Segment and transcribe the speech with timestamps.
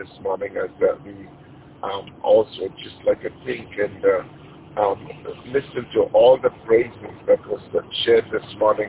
[0.00, 1.28] this morning as uh, we
[1.82, 5.08] um, also just like a think and uh, um,
[5.48, 6.94] listen to all the praises
[7.26, 7.60] that was
[8.04, 8.88] shared this morning.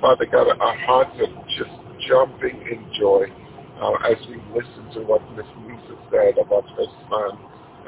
[0.00, 1.70] Father God, our hearts are just
[2.08, 3.24] jumping in joy
[3.80, 7.38] uh, as we listen to what Miss Lisa said about her son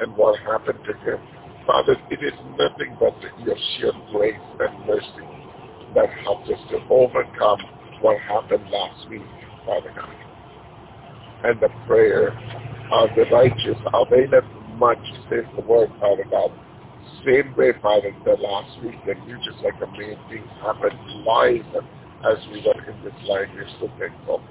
[0.01, 1.19] and what happened to him.
[1.65, 3.15] Father, it is nothing but
[3.45, 5.45] your sheer grace and mercy
[5.95, 7.59] that helped us to overcome
[8.01, 9.23] what happened last week,
[9.65, 10.13] Father God.
[11.43, 12.33] And the prayer
[12.91, 14.45] of the righteous availeth
[14.77, 16.51] much, says the word, Father God.
[17.25, 20.91] Same way, Father, the last week that you just like a made things happen
[21.25, 21.65] live
[22.25, 23.49] as we were in this line.
[23.55, 24.41] We're so thankful.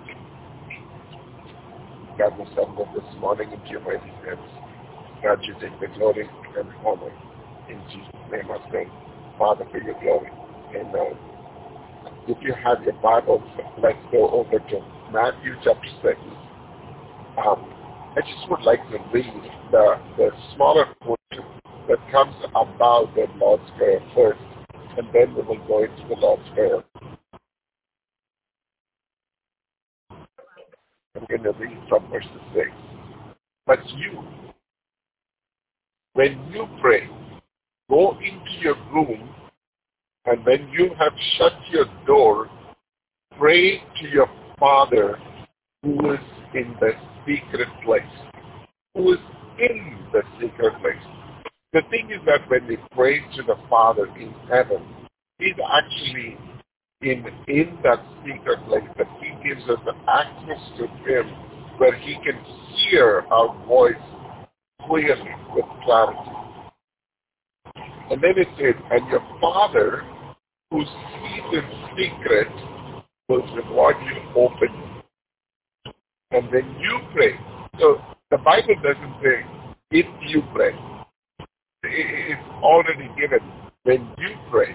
[2.19, 4.41] God, we submit this morning into your mighty hands.
[5.23, 7.13] God, you take the glory and honor.
[7.69, 8.89] In Jesus' name I pray.
[9.39, 10.31] Father, for your glory.
[10.75, 11.17] Amen.
[12.27, 13.43] If you have your Bibles,
[13.83, 14.81] let's go over to
[15.13, 16.21] Matthew chapter 6.
[17.45, 17.74] Um,
[18.17, 19.33] I just would like to read
[19.73, 21.45] the, the smaller portion
[21.89, 24.39] that comes about the Lord's Prayer first,
[24.97, 26.85] and then we will go into the Lord's Prayer.
[31.17, 32.69] I'm going to read from verse 6.
[33.67, 34.23] But you,
[36.13, 37.09] when you pray,
[37.91, 39.29] go into your room,
[40.27, 42.49] and when you have shut your door,
[43.37, 45.19] pray to your Father
[45.85, 46.21] who is
[46.55, 46.93] in the
[47.27, 48.03] secret place.
[48.95, 49.19] Who is
[49.59, 50.97] in the secret place.
[51.73, 54.83] The thing is that when we pray to the Father in heaven,
[55.39, 56.39] He's actually
[57.03, 61.29] in, in that secret place that He gives us access to Him
[61.79, 62.43] where He can
[62.77, 63.95] hear our voice
[64.87, 66.31] clearly with clarity.
[68.11, 70.05] And then it says, and your Father
[70.71, 71.65] who sees in
[71.97, 72.49] secret
[73.29, 74.94] will reward you openly.
[76.35, 77.39] And when you pray,
[77.79, 78.01] so
[78.33, 79.47] the Bible doesn't say
[79.93, 80.73] if you pray.
[81.85, 83.39] It's already given.
[83.85, 84.75] When you pray,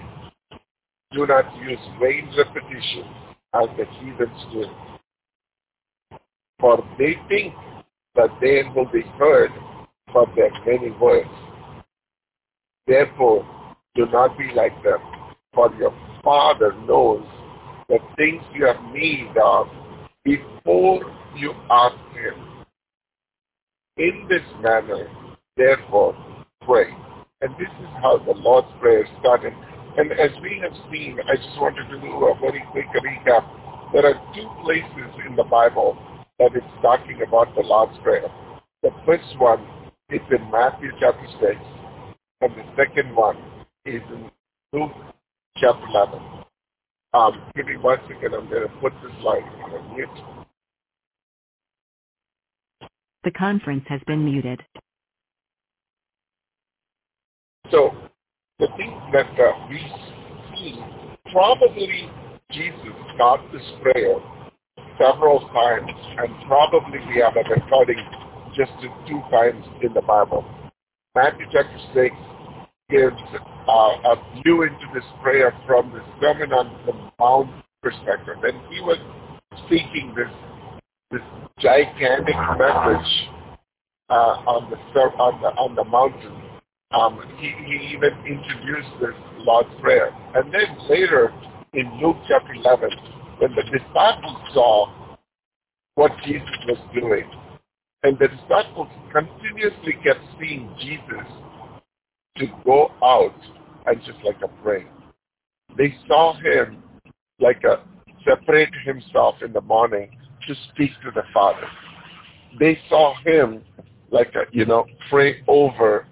[1.12, 3.04] do not use vain repetition
[3.52, 4.64] as the heathens do.
[6.60, 7.52] For they think
[8.14, 9.50] that they will be heard
[10.12, 11.28] from their many words.
[12.86, 13.44] Therefore,
[13.94, 15.00] do not be like them,
[15.52, 15.92] for your
[16.24, 17.26] Father knows
[17.90, 19.66] the things you have need of
[20.24, 22.64] before you ask him.
[23.96, 25.08] In this manner,
[25.56, 26.16] therefore,
[26.62, 26.90] pray.
[27.42, 29.52] And this is how the Lord's Prayer started.
[29.96, 33.92] And as we have seen, I just wanted to do a very quick recap.
[33.92, 35.98] There are two places in the Bible
[36.38, 38.28] that it's talking about the Lord's Prayer.
[38.82, 39.66] The first one
[40.10, 41.56] is in Matthew chapter 6,
[42.40, 43.36] and the second one
[43.84, 44.30] is in
[44.72, 44.92] Luke
[45.56, 46.20] chapter 11.
[47.12, 48.34] Um, give me one second.
[48.34, 50.39] I'm going to put this line on mute.
[53.24, 54.62] The conference has been muted.
[57.70, 57.90] So
[58.58, 59.78] the thing that uh, we
[60.56, 60.80] see,
[61.30, 62.10] probably
[62.50, 62.78] Jesus
[63.18, 64.16] got this prayer
[64.98, 67.98] several times, and probably we have a recording
[68.56, 68.72] just
[69.06, 70.44] two times in the Bible.
[71.14, 72.14] Matthew chapter 6
[72.88, 73.16] gives
[73.68, 78.36] uh, a view into this prayer from the Sermon on the Mount perspective.
[78.42, 78.98] And he was
[79.66, 80.28] speaking this
[81.10, 81.20] this
[81.58, 83.28] gigantic message
[84.10, 86.36] uh, on the on the on the mountain.
[86.92, 91.32] Um, he, he even introduced this Lord's Prayer, and then later
[91.72, 92.90] in Luke chapter 11,
[93.38, 95.16] when the disciples saw
[95.94, 97.30] what Jesus was doing,
[98.02, 101.26] and the disciples continuously kept seeing Jesus
[102.38, 103.34] to go out
[103.86, 104.86] and just like a pray.
[105.76, 106.82] They saw him
[107.38, 107.84] like a
[108.24, 110.10] separate himself in the morning
[110.50, 111.66] to speak to the Father.
[112.58, 113.62] They saw him
[114.10, 116.06] like a, you know, pray over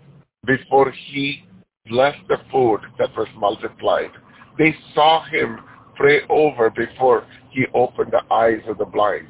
[0.46, 1.44] before he
[1.88, 4.12] blessed the food that was multiplied.
[4.56, 5.58] They saw him
[5.96, 9.26] pray over before he opened the eyes of the blind.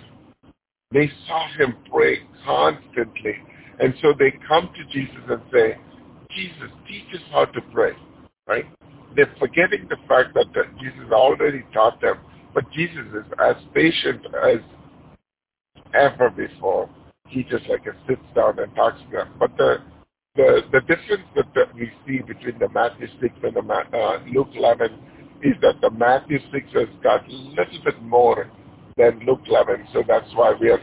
[0.93, 3.37] They saw him pray constantly.
[3.81, 5.79] And so they come to Jesus and say,
[6.31, 7.93] Jesus, teach us how to pray,
[8.47, 8.67] right?
[9.17, 12.19] They're forgetting the fact that Jesus already taught them,
[12.53, 14.59] but Jesus is as patient as
[15.95, 16.89] ever before.
[17.27, 19.35] He just like sits down and talks to them.
[19.39, 19.79] But the
[20.37, 24.93] the the difference that, we see between the Matthew 6 and the uh, Luke 11
[25.43, 28.51] is that the Matthew 6 has got a little bit more
[28.97, 29.89] than Luke 11.
[29.93, 30.81] So that's why we are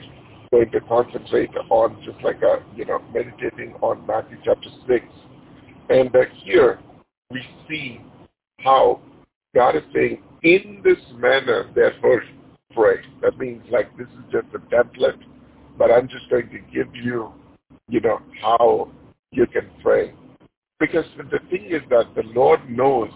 [0.52, 5.06] going to concentrate on just like a, you know, meditating on Matthew chapter 6.
[5.90, 6.80] And uh, here
[7.32, 8.02] we see
[8.60, 9.02] how
[9.54, 12.24] God is saying, in this manner, therefore,
[12.76, 12.98] pray.
[13.22, 15.22] That means like this is just a template
[15.78, 17.32] but I'm just going to give you,
[17.90, 18.90] you know, how
[19.32, 20.14] you can pray.
[20.80, 23.10] Because the thing is that the Lord knows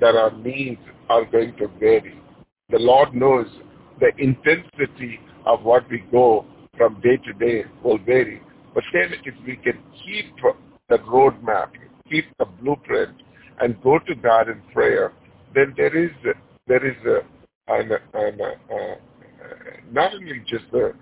[0.00, 2.18] that our needs are going to vary.
[2.70, 3.46] The Lord knows
[4.00, 6.46] the intensity of what we go
[6.76, 8.40] from day to day will vary.
[8.74, 10.34] But then if we can keep
[10.88, 11.70] the roadmap,
[12.10, 13.16] keep the blueprint,
[13.60, 15.12] and go to God in prayer,
[15.54, 16.10] then there is
[16.66, 17.20] there is a,
[17.80, 18.96] an, an, a,
[19.90, 20.92] not only just a,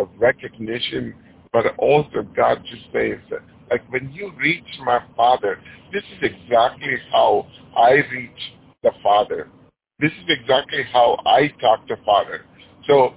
[0.00, 1.14] a recognition,
[1.52, 3.18] but also God just says,
[3.70, 5.58] like when you reach my Father,
[5.92, 7.46] this is exactly how
[7.76, 8.52] I reach
[8.82, 9.48] the Father.
[9.98, 12.44] This is exactly how I talk to Father.
[12.86, 13.14] So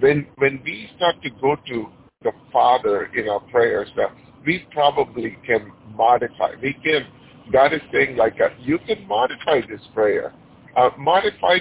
[0.00, 1.86] when when we start to go to
[2.22, 4.08] the Father in our prayers, uh,
[4.44, 6.52] we probably can modify.
[6.60, 7.06] We can.
[7.52, 10.32] God is saying like uh, you can modify this prayer,
[10.76, 10.90] uh,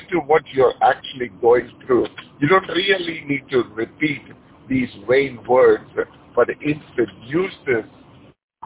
[0.09, 2.07] to what you're actually going through.
[2.39, 4.21] You don't really need to repeat
[4.69, 5.85] these vain words,
[6.35, 7.85] but instead use this,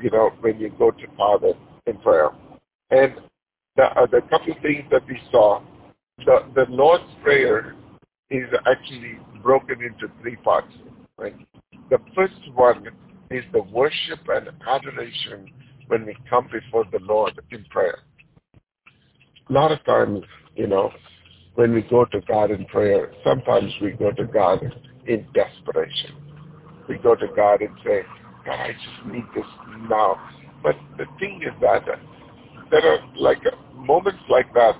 [0.01, 1.53] you know, when you go to Father
[1.87, 2.29] in prayer.
[2.91, 3.15] And
[3.75, 5.61] the, uh, the couple things that we saw,
[6.25, 7.75] the, the Lord's Prayer
[8.29, 10.71] is actually broken into three parts.
[11.17, 11.35] Right?
[11.89, 12.87] The first one
[13.31, 15.51] is the worship and adoration
[15.87, 17.99] when we come before the Lord in prayer.
[19.49, 20.23] A lot of times,
[20.55, 20.91] you know,
[21.55, 24.59] when we go to God in prayer, sometimes we go to God
[25.07, 26.15] in desperation.
[26.89, 28.01] We go to God and say,
[28.45, 29.45] God, I just need this
[29.89, 30.19] now.
[30.63, 31.85] But the thing is that
[32.71, 33.41] there are like
[33.75, 34.75] moments like that.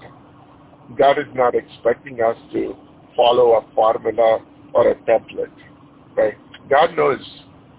[0.98, 2.76] God is not expecting us to
[3.16, 4.40] follow a formula
[4.74, 5.52] or a template,
[6.16, 6.36] right?
[6.70, 7.20] God knows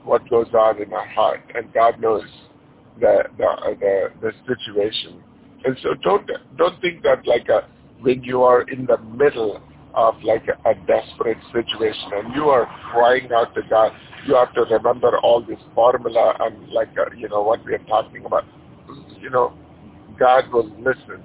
[0.04, 2.22] what goes on in our heart, and God knows
[3.00, 5.22] the the the, the situation.
[5.66, 7.66] And so don't don't think that like a,
[8.00, 9.60] when you are in the middle
[9.94, 13.92] of like a, a desperate situation and you are crying out to God,
[14.26, 17.84] you have to remember all this formula and like a, you know what we are
[17.88, 18.44] talking about.
[19.20, 19.54] You know,
[20.18, 21.22] God will listen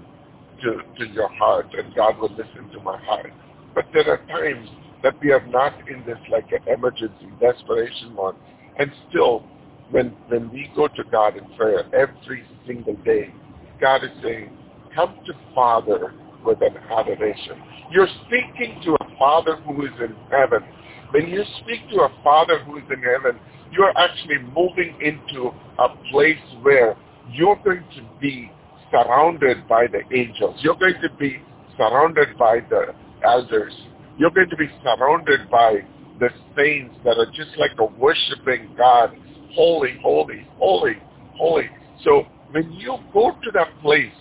[0.64, 3.32] to to your heart, and God will listen to my heart.
[3.76, 4.68] But there are times
[5.04, 8.36] that we are not in this like an emergency, desperation mode.
[8.78, 9.44] And still,
[9.92, 13.34] when, when we go to God in prayer every single day,
[13.82, 14.56] God is saying,
[14.96, 16.14] come to Father
[16.46, 17.60] with an adoration.
[17.92, 20.64] You're speaking to a Father who is in heaven.
[21.12, 23.40] When you speak to a Father who is in heaven,
[23.72, 26.96] you're actually moving into a place where
[27.32, 28.52] you're going to be
[28.92, 30.58] surrounded by the angels.
[30.62, 31.42] You're going to be
[31.78, 32.94] surrounded by the
[33.26, 33.74] elders.
[34.18, 35.80] You're going to be surrounded by
[36.20, 39.18] the saints that are just like a worshiping God.
[39.56, 40.98] Holy, holy, holy,
[41.36, 41.70] holy.
[42.04, 44.12] So when you go to that place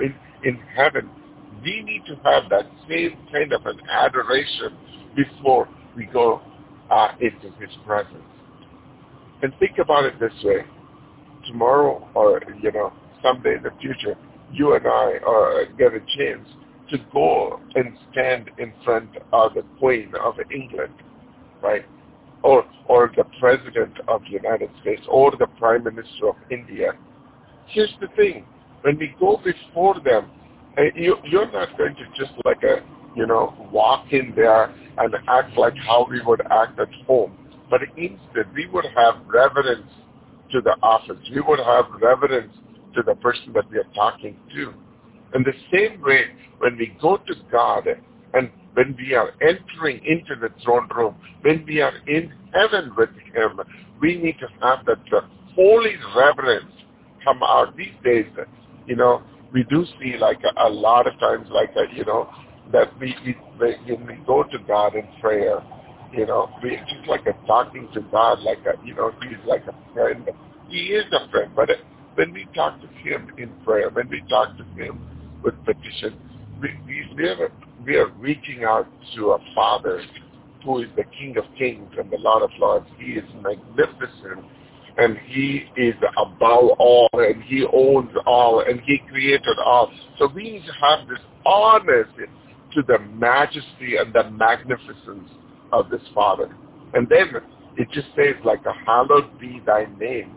[0.00, 1.10] in, in heaven,
[1.62, 4.76] we need to have that same kind of an adoration
[5.16, 6.40] before we go
[6.90, 8.22] uh, into his presence.
[9.42, 10.64] And think about it this way.
[11.46, 12.92] Tomorrow or, you know,
[13.22, 14.16] someday in the future,
[14.52, 16.48] you and I get a chance
[16.90, 20.94] to go and stand in front of the Queen of England,
[21.62, 21.84] right?
[22.42, 26.92] Or, or the President of the United States, or the Prime Minister of India.
[27.68, 28.46] Here's the thing.
[28.82, 30.30] When we go before them,
[30.78, 32.82] uh, you, you're not going to just like a,
[33.16, 37.36] you know, walk in there and act like how we would act at home.
[37.70, 39.90] But instead, we would have reverence
[40.52, 41.18] to the office.
[41.34, 42.52] We would have reverence
[42.94, 44.72] to the person that we are talking to.
[45.34, 46.24] In the same way,
[46.58, 47.86] when we go to God
[48.34, 53.10] and when we are entering into the throne room, when we are in heaven with
[53.34, 53.60] him,
[54.00, 54.98] we need to have that
[55.54, 56.72] holy reverence
[57.28, 57.76] come out.
[57.76, 58.26] These days,
[58.86, 62.30] you know, we do see like a, a lot of times like, a, you know,
[62.72, 65.62] that we, we, when we go to God in prayer,
[66.12, 69.64] you know, we just like a talking to God like a, you know, he's like
[69.66, 70.28] a friend.
[70.68, 71.70] He is a friend, but
[72.14, 75.00] when we talk to him in prayer, when we talk to him
[75.42, 76.18] with petition,
[76.60, 76.70] we,
[77.16, 77.50] we, are,
[77.86, 80.02] we are reaching out to a Father
[80.64, 82.86] who is the King of Kings and the Lord of Lords.
[82.98, 84.44] He is magnificent
[84.98, 89.92] and he is above all and he owns all and he created all.
[90.18, 92.04] So we need to have this honor
[92.74, 95.30] to the majesty and the magnificence
[95.72, 96.54] of this Father.
[96.94, 97.28] And then
[97.76, 100.34] it just says like hallowed be thy name.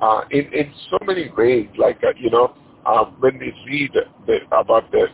[0.00, 2.54] Uh, in, in so many ways, like, uh, you know,
[2.86, 3.90] uh, when we read
[4.26, 5.10] the, about this,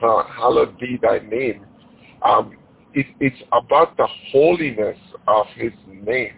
[0.00, 1.66] uh, hallowed be thy name,
[2.22, 2.56] um,
[2.94, 6.34] it, it's about the holiness of his name.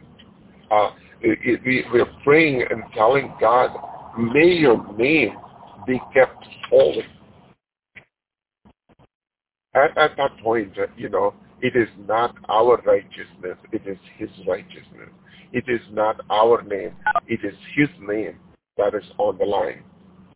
[0.72, 0.90] Uh,
[1.22, 3.70] we, we're praying and telling God,
[4.18, 5.36] may your name
[5.86, 7.04] be kept holy.
[9.74, 13.56] At, at that point, uh, you know, It is not our righteousness.
[13.70, 15.10] It is his righteousness.
[15.52, 16.96] It is not our name.
[17.28, 18.36] It is his name
[18.76, 19.84] that is on the line.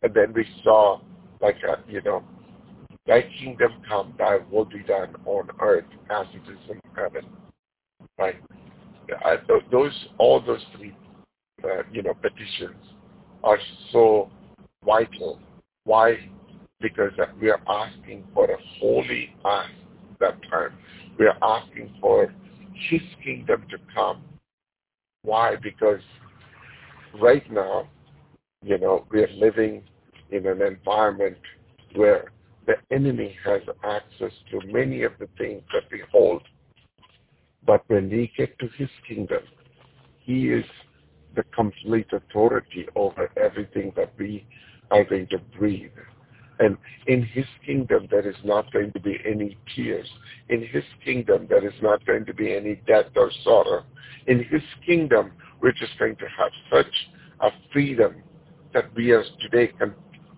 [0.03, 1.01] And then we saw
[1.41, 2.23] like, a, you know,
[3.05, 7.25] thy kingdom come, thy will be done on earth as it is in heaven.
[8.17, 8.35] Right?
[9.25, 9.37] Uh,
[9.71, 10.95] those, all those three,
[11.63, 12.83] uh, you know, petitions
[13.43, 13.59] are
[13.91, 14.29] so
[14.85, 15.39] vital.
[15.85, 16.29] Why?
[16.81, 17.11] Because
[17.41, 19.69] we are asking for a holy us
[20.19, 20.77] that time.
[21.17, 22.33] We are asking for
[22.89, 24.23] his kingdom to come.
[25.23, 25.55] Why?
[25.55, 26.01] Because
[27.21, 27.87] right now,
[28.63, 29.83] you know, we are living
[30.31, 31.37] in an environment
[31.95, 32.31] where
[32.65, 36.43] the enemy has access to many of the things that we hold.
[37.67, 39.43] But when we get to his kingdom,
[40.19, 40.65] he is
[41.35, 44.47] the complete authority over everything that we
[44.89, 45.91] are going to breathe.
[46.59, 50.09] And in his kingdom, there is not going to be any tears.
[50.49, 53.83] In his kingdom, there is not going to be any death or sorrow.
[54.27, 56.93] In his kingdom, we're just going to have such
[57.41, 58.15] a freedom
[58.73, 59.93] that we are today con-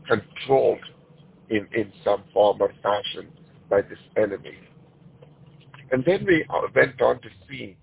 [0.08, 0.84] controlled
[1.50, 3.30] in, in some form or fashion
[3.70, 4.58] by this enemy.
[5.92, 7.78] And then we uh, went on to see,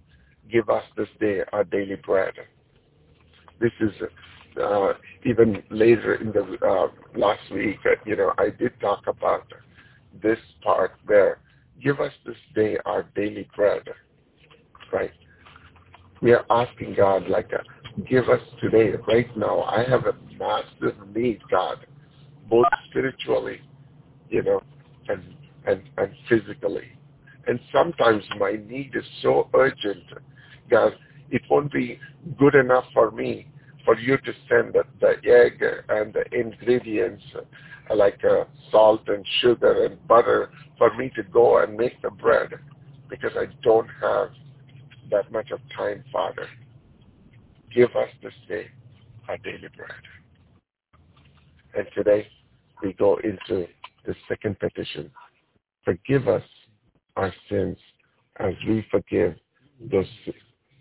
[0.50, 2.34] give us this day our daily bread.
[3.60, 3.90] This is
[4.62, 4.92] uh,
[5.24, 9.44] even later in the uh, last week, uh, you know, I did talk about
[10.22, 11.40] this part where
[11.82, 13.82] give us this day our daily bread,
[14.92, 15.10] right?
[16.22, 17.62] We are asking God like, a, uh,
[18.08, 19.62] give us today, right now.
[19.62, 21.86] I have a massive need, God,
[22.48, 23.60] both spiritually,
[24.30, 24.62] you know,
[25.08, 25.22] and
[25.66, 26.95] and and physically.
[27.46, 30.02] And sometimes my need is so urgent,
[30.70, 30.92] that
[31.30, 31.98] it won't be
[32.38, 33.46] good enough for me
[33.84, 39.24] for you to send the, the egg and the ingredients uh, like uh, salt and
[39.40, 42.50] sugar and butter for me to go and make the bread
[43.08, 44.30] because I don't have
[45.10, 46.48] that much of time, Father.
[47.72, 48.66] Give us this day
[49.28, 49.90] our daily bread.
[51.76, 52.26] And today
[52.82, 53.66] we go into
[54.04, 55.10] the second petition.
[55.84, 56.42] Forgive us
[57.16, 57.76] our sins
[58.38, 59.34] as we forgive
[59.90, 60.06] those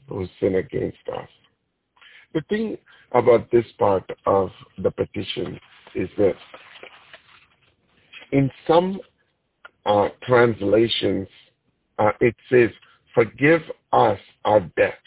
[0.07, 1.27] who sin against us.
[2.33, 2.77] The thing
[3.13, 5.59] about this part of the petition
[5.95, 6.35] is that
[8.31, 8.99] in some
[9.85, 11.27] uh, translations,
[11.99, 12.69] uh, it says,
[13.13, 13.61] forgive
[13.93, 14.97] us our debts.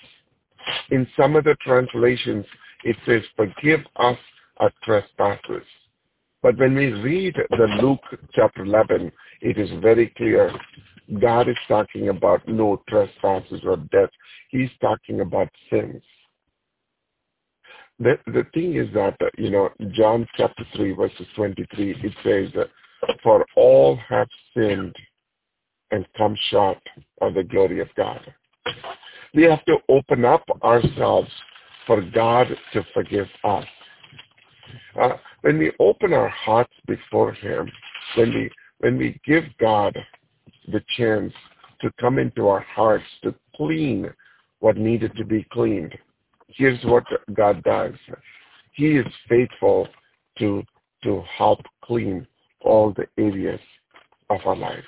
[0.90, 2.46] In some of the translations,
[2.84, 4.16] it says, forgive us
[4.58, 5.64] our trespasses.
[6.42, 8.00] But when we read the Luke
[8.32, 10.52] chapter 11, it is very clear
[11.20, 14.10] God is talking about no trespasses or death.
[14.50, 16.02] He's talking about sins.
[17.98, 22.64] The, the thing is that, you know, John chapter 3 verses 23, it says,
[23.22, 24.94] for all have sinned
[25.90, 26.78] and come short
[27.20, 28.20] of the glory of God.
[29.34, 31.30] We have to open up ourselves
[31.86, 33.66] for God to forgive us.
[35.00, 37.70] Uh, when we open our hearts before him,
[38.16, 38.50] when we,
[38.80, 39.96] when we give God
[40.70, 41.32] the chance
[41.80, 44.10] to come into our hearts to clean
[44.60, 45.96] what needed to be cleaned,
[46.48, 47.94] here's what God does.
[48.72, 49.88] He is faithful
[50.38, 50.62] to
[51.04, 52.26] to help clean
[52.60, 53.60] all the areas
[54.30, 54.84] of our life.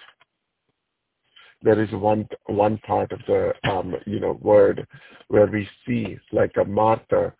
[1.63, 4.87] There is one one part of the um, you know word
[5.29, 7.33] where we see like a Martha,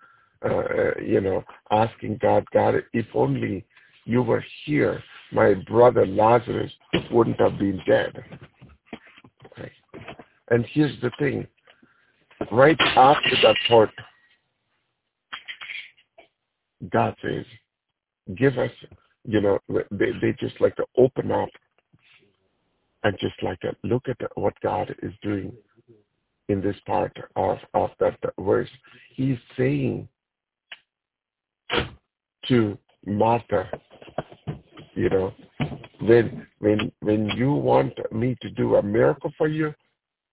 [0.45, 3.65] uh, you know, asking God, God, if only
[4.05, 6.73] you were here, my brother Lazarus
[7.11, 8.23] wouldn't have been dead.
[10.51, 11.47] And here's the thing.
[12.51, 13.91] Right after that thought,
[16.91, 17.45] God says,
[18.37, 18.71] give us,
[19.25, 19.59] you know,
[19.91, 21.51] they, they just like to open up
[23.05, 25.53] and just like to look at what God is doing
[26.49, 28.69] in this part of, of that verse.
[29.15, 30.09] He's saying
[32.49, 33.71] to Martha,
[35.01, 35.33] you know,
[36.01, 39.75] when when when you want me to do a miracle for you,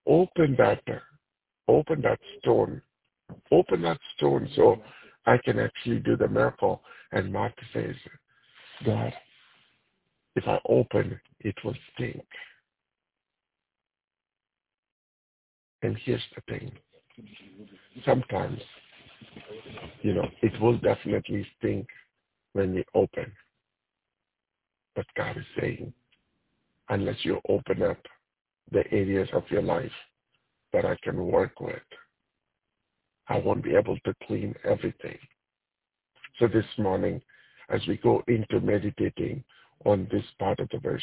[0.06, 0.82] open that
[1.68, 2.82] open that stone.
[3.50, 4.76] Open that stone so
[5.24, 6.82] I can actually do the miracle.
[7.12, 7.94] And Martha says,
[8.84, 9.12] God,
[10.36, 12.24] if I open, it will stink.
[15.82, 16.72] And here's the thing.
[18.04, 18.60] Sometimes,
[20.02, 21.86] you know, it will definitely stink
[22.52, 23.32] when we open.
[25.16, 25.92] God is saying,
[26.88, 27.98] unless you open up
[28.70, 29.92] the areas of your life
[30.72, 31.82] that I can work with,
[33.28, 35.18] I won't be able to clean everything.
[36.38, 37.20] So this morning,
[37.68, 39.44] as we go into meditating
[39.84, 41.02] on this part of the verse,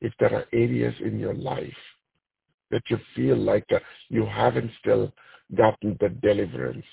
[0.00, 1.72] if there are areas in your life
[2.70, 5.12] that you feel like uh, you haven't still
[5.54, 6.84] gotten the deliverance.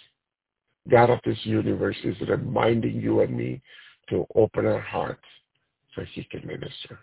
[0.90, 3.62] God of this universe is reminding you and me
[4.10, 5.24] to open our hearts
[5.96, 7.00] so he can minister.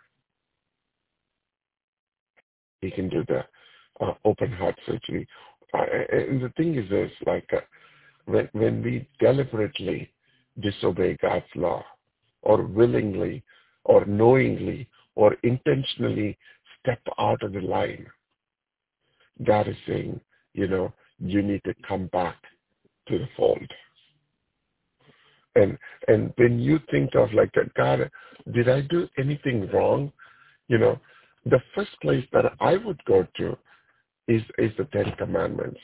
[2.80, 3.44] He can do the
[4.04, 5.26] uh, open heart surgery.
[5.74, 7.60] Uh, and the thing is this, like uh,
[8.26, 10.10] when, when we deliberately
[10.60, 11.84] disobey God's law
[12.42, 13.42] or willingly
[13.84, 16.38] or knowingly or intentionally
[16.80, 18.06] step out of the line,
[19.44, 20.20] God is saying,
[20.54, 22.36] you know, you need to come back
[23.08, 23.70] to the fold.
[25.56, 28.10] And and when you think of like God,
[28.52, 30.12] did I do anything wrong?
[30.68, 31.00] You know,
[31.46, 33.56] the first place that I would go to
[34.28, 35.80] is is the Ten Commandments.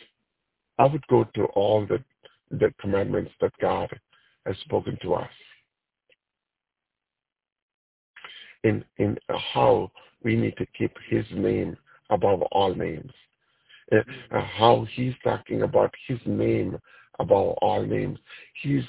[0.78, 2.04] I would go to all the
[2.50, 3.88] the commandments that God
[4.46, 5.30] has spoken to us.
[8.64, 9.90] In in how
[10.22, 11.76] we need to keep his name
[12.10, 13.10] above all names.
[13.90, 14.02] Uh,
[14.40, 16.78] how he's talking about his name
[17.18, 18.18] above all names.
[18.62, 18.84] He's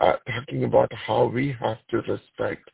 [0.00, 2.70] uh, talking about how we have to respect,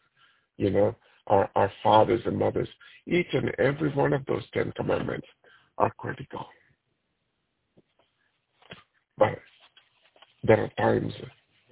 [0.56, 0.94] you know,
[1.26, 2.68] our, our fathers and mothers.
[3.06, 5.26] Each and every one of those Ten Commandments
[5.78, 6.46] are critical.
[9.18, 9.38] But
[10.42, 11.12] there are times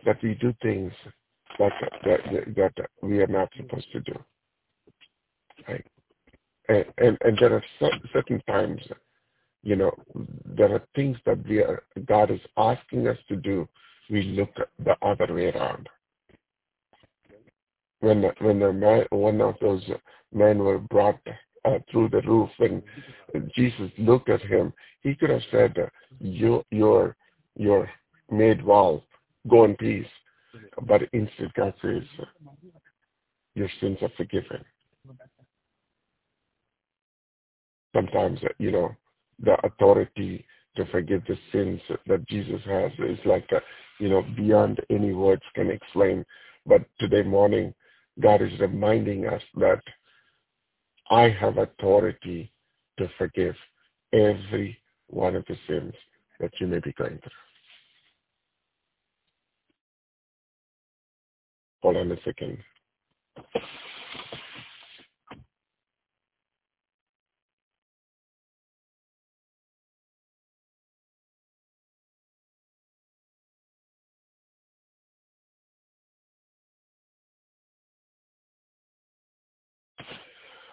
[0.05, 0.93] that we do things
[1.59, 1.73] that,
[2.05, 2.21] that,
[2.57, 4.15] that we are not supposed to do.
[5.69, 5.87] Right?
[6.69, 7.65] And, and, and there are
[8.13, 8.81] certain times,
[9.63, 9.93] you know,
[10.45, 13.69] there are things that we are, God is asking us to do.
[14.11, 14.51] We look
[14.85, 15.89] the other way around.
[18.01, 19.85] When when man, one of those
[20.33, 21.21] men were brought
[21.65, 22.83] uh, through the roof and
[23.55, 25.77] Jesus looked at him, he could have said,
[26.19, 27.17] "You, you're,
[27.57, 27.91] you're
[28.31, 29.05] made well.
[29.49, 30.07] Go in peace."
[30.83, 32.03] But instead, God says,
[33.55, 34.65] "Your sins are forgiven."
[37.95, 38.95] sometimes, you know,
[39.43, 40.45] the authority
[40.85, 43.61] to forgive the sins that Jesus has is like, a,
[43.99, 46.25] you know, beyond any words can explain.
[46.67, 47.75] But today morning,
[48.21, 49.81] God is reminding us that
[51.11, 52.53] I have authority
[52.99, 53.55] to forgive
[54.13, 55.93] every one of the sins
[56.39, 57.31] that you may be going through.
[61.83, 62.59] Hold on a second.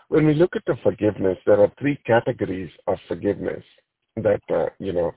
[0.09, 3.63] When we look at the forgiveness, there are three categories of forgiveness
[4.15, 5.11] that, uh, you know,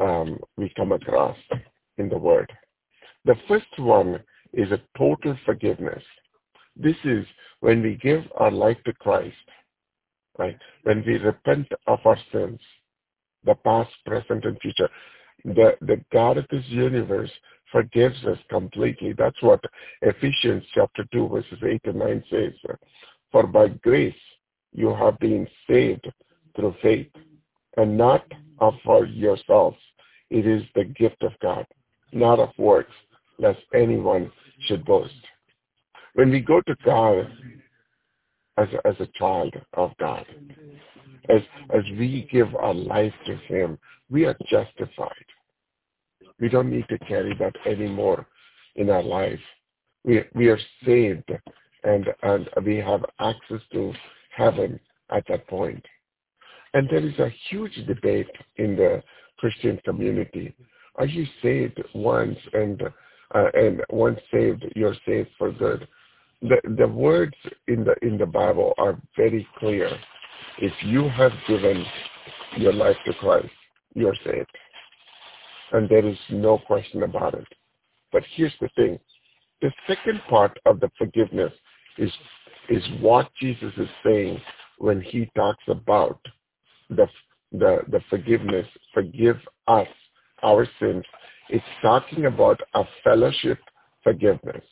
[0.00, 1.36] um, we come across
[1.98, 2.50] in the Word.
[3.24, 4.20] The first one
[4.52, 6.02] is a total forgiveness.
[6.76, 7.26] This is
[7.60, 9.36] when we give our life to Christ,
[10.38, 10.58] right?
[10.84, 12.58] When we repent of our sins,
[13.44, 14.88] the past, present, and future.
[15.44, 17.30] The, the God of this universe
[17.70, 19.12] forgives us completely.
[19.16, 19.60] That's what
[20.02, 22.52] Ephesians chapter 2 verses 8 and 9 says.
[23.32, 24.14] For by grace
[24.72, 26.06] you have been saved
[26.54, 27.08] through faith,
[27.76, 28.24] and not
[28.58, 28.74] of
[29.08, 29.78] yourselves.
[30.30, 31.66] It is the gift of God,
[32.12, 32.92] not of works,
[33.38, 34.30] lest anyone
[34.66, 35.14] should boast.
[36.14, 37.30] When we go to God
[38.58, 40.26] as a, as a child of God,
[41.28, 41.40] as,
[41.74, 43.78] as we give our life to him,
[44.10, 45.26] we are justified.
[46.38, 48.26] We don't need to carry that anymore
[48.76, 49.40] in our life.
[50.04, 51.30] We, we are saved
[51.84, 53.92] and, and we have access to
[54.34, 54.78] heaven
[55.10, 55.84] at that point.
[56.74, 59.02] And there is a huge debate in the
[59.38, 60.54] Christian community.
[60.96, 62.82] Are you saved once and
[63.34, 65.88] uh, and once saved, you're saved for good?
[66.42, 67.34] The the words
[67.66, 69.90] in the in the Bible are very clear.
[70.58, 71.84] If you have given
[72.56, 73.48] your life to Christ,
[73.94, 74.50] you're saved.
[75.72, 77.48] And there is no question about it.
[78.12, 78.98] But here's the thing.
[79.62, 81.52] The second part of the forgiveness
[81.98, 82.12] is
[82.68, 84.40] is what Jesus is saying
[84.78, 86.20] when he talks about
[86.90, 87.06] the
[87.52, 89.88] the the forgiveness, forgive us
[90.42, 91.04] our sins.
[91.48, 93.58] It's talking about a fellowship
[94.02, 94.64] forgiveness.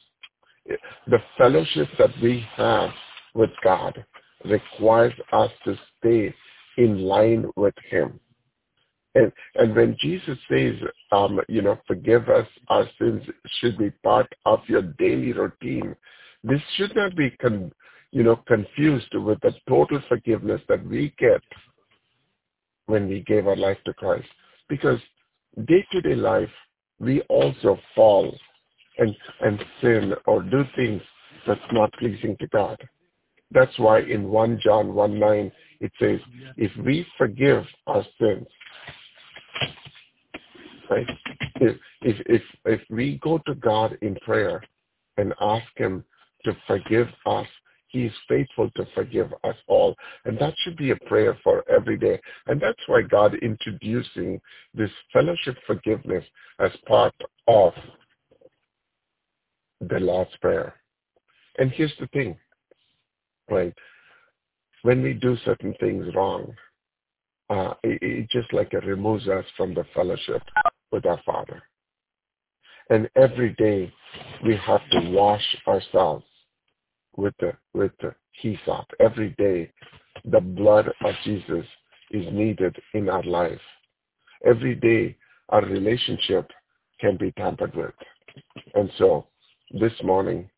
[1.07, 2.91] The fellowship that we have
[3.35, 4.05] with God
[4.45, 6.35] requires us to stay
[6.79, 8.19] in line with him.
[9.15, 10.75] And and when Jesus says,
[11.13, 13.23] um, you know, forgive us our sins
[13.61, 15.97] should be part of your daily routine.
[16.43, 17.73] This should not be, con,
[18.13, 21.43] you know, confused with the total forgiveness that we get
[22.87, 24.29] when we gave our life to Christ.
[24.69, 24.99] Because
[25.67, 26.51] day-to-day life,
[26.99, 28.35] we also fall
[28.99, 31.03] and, and sin or do things
[31.47, 32.79] that's not pleasing to God.
[33.53, 36.21] That's why in 1 John 1 9, It says,
[36.57, 38.47] if we forgive our sins,
[40.89, 41.07] right?
[41.57, 44.63] If, if, if, if we go to God in prayer
[45.17, 46.05] and ask him
[46.45, 47.47] to forgive us,
[47.89, 49.97] he is faithful to forgive us all.
[50.25, 52.21] And that should be a prayer for every day.
[52.47, 54.41] And that's why God introducing
[54.75, 56.25] this fellowship forgiveness
[56.61, 57.15] as part
[57.49, 57.73] of
[59.81, 60.75] the Lord's Prayer.
[61.59, 62.37] And here's the thing,
[63.51, 63.75] right?
[64.83, 66.55] When we do certain things wrong,
[67.51, 70.43] uh, it, it just like it removes us from the fellowship
[70.93, 71.63] with our Father.
[72.89, 73.93] And every day
[74.45, 76.25] we have to wash ourselves
[77.21, 78.87] with the with the hyssop.
[78.99, 79.73] Every day
[80.25, 81.65] the blood of Jesus
[82.11, 83.61] is needed in our life.
[84.45, 85.17] Every day
[85.51, 86.51] our relationship
[87.01, 87.95] can be tampered with.
[88.75, 89.27] And so
[89.73, 90.49] this morning,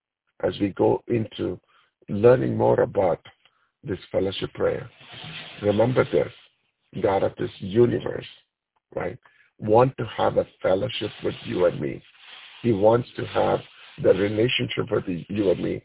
[0.42, 1.60] as we go into
[2.08, 3.20] learning more about
[3.84, 4.88] this fellowship prayer,
[5.62, 6.32] remember this,
[7.02, 8.26] God of this universe,
[8.94, 9.18] right,
[9.58, 12.02] want to have a fellowship with you and me.
[12.62, 13.60] He wants to have
[14.02, 15.82] the relationship with you and me.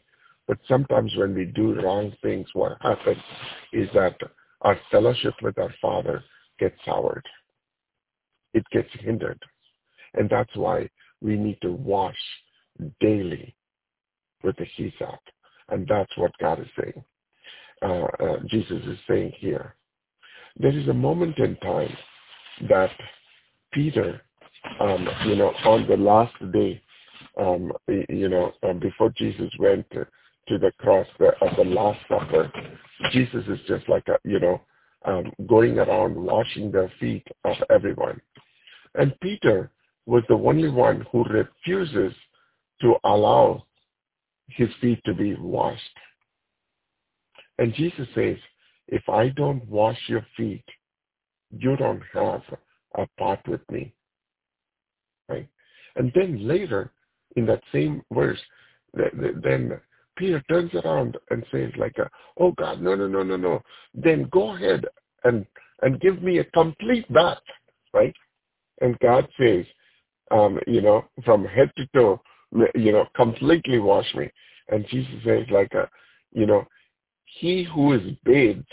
[0.48, 3.22] But sometimes when we do wrong things, what happens
[3.72, 4.16] is that
[4.62, 6.24] our fellowship with our Father
[6.58, 7.24] gets soured.
[8.54, 9.40] It gets hindered.
[10.14, 10.88] And that's why
[11.20, 12.16] we need to wash
[12.98, 13.54] daily
[14.42, 15.20] with the hyssop.
[15.68, 17.04] And that's what God is saying.
[17.82, 19.74] Uh, uh, Jesus is saying here.
[20.56, 21.94] There is a moment in time
[22.68, 22.90] that
[23.72, 24.22] Peter,
[24.80, 26.80] um, you know, on the last day,
[27.38, 27.70] um,
[28.08, 29.86] you know, um, before Jesus went
[30.48, 32.50] to, the cross of the Last Supper,
[33.12, 34.60] Jesus is just like, a, you know,
[35.04, 38.20] um, going around washing the feet of everyone.
[38.94, 39.70] And Peter
[40.06, 42.14] was the only one who refuses
[42.80, 43.64] to allow
[44.48, 45.82] his feet to be washed.
[47.58, 48.36] And Jesus says,
[48.88, 50.64] if I don't wash your feet,
[51.50, 52.42] you don't have
[52.96, 53.94] a part with me.
[55.28, 55.48] Right?
[55.96, 56.92] And then later
[57.36, 58.38] in that same verse,
[58.94, 59.78] then
[60.18, 61.96] Peter turns around and says like,
[62.38, 63.62] oh God, no, no, no, no, no.
[63.94, 64.84] Then go ahead
[65.24, 65.46] and,
[65.82, 67.38] and give me a complete bath,
[67.94, 68.14] right?
[68.80, 69.64] And God says,
[70.30, 72.20] um, you know, from head to toe,
[72.74, 74.30] you know, completely wash me.
[74.68, 75.88] And Jesus says like, a,
[76.32, 76.66] you know,
[77.24, 78.66] he who is bathed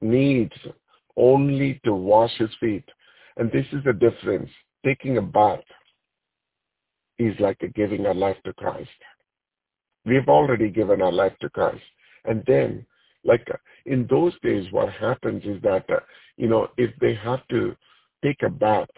[0.00, 0.54] needs
[1.16, 2.84] only to wash his feet.
[3.36, 4.50] And this is the difference.
[4.84, 5.60] Taking a bath
[7.18, 8.88] is like a giving our life to Christ.
[10.06, 11.82] We've already given our life to Christ.
[12.24, 12.86] And then,
[13.24, 13.46] like
[13.86, 16.00] in those days, what happens is that, uh,
[16.36, 17.76] you know, if they have to
[18.24, 18.88] take a bath,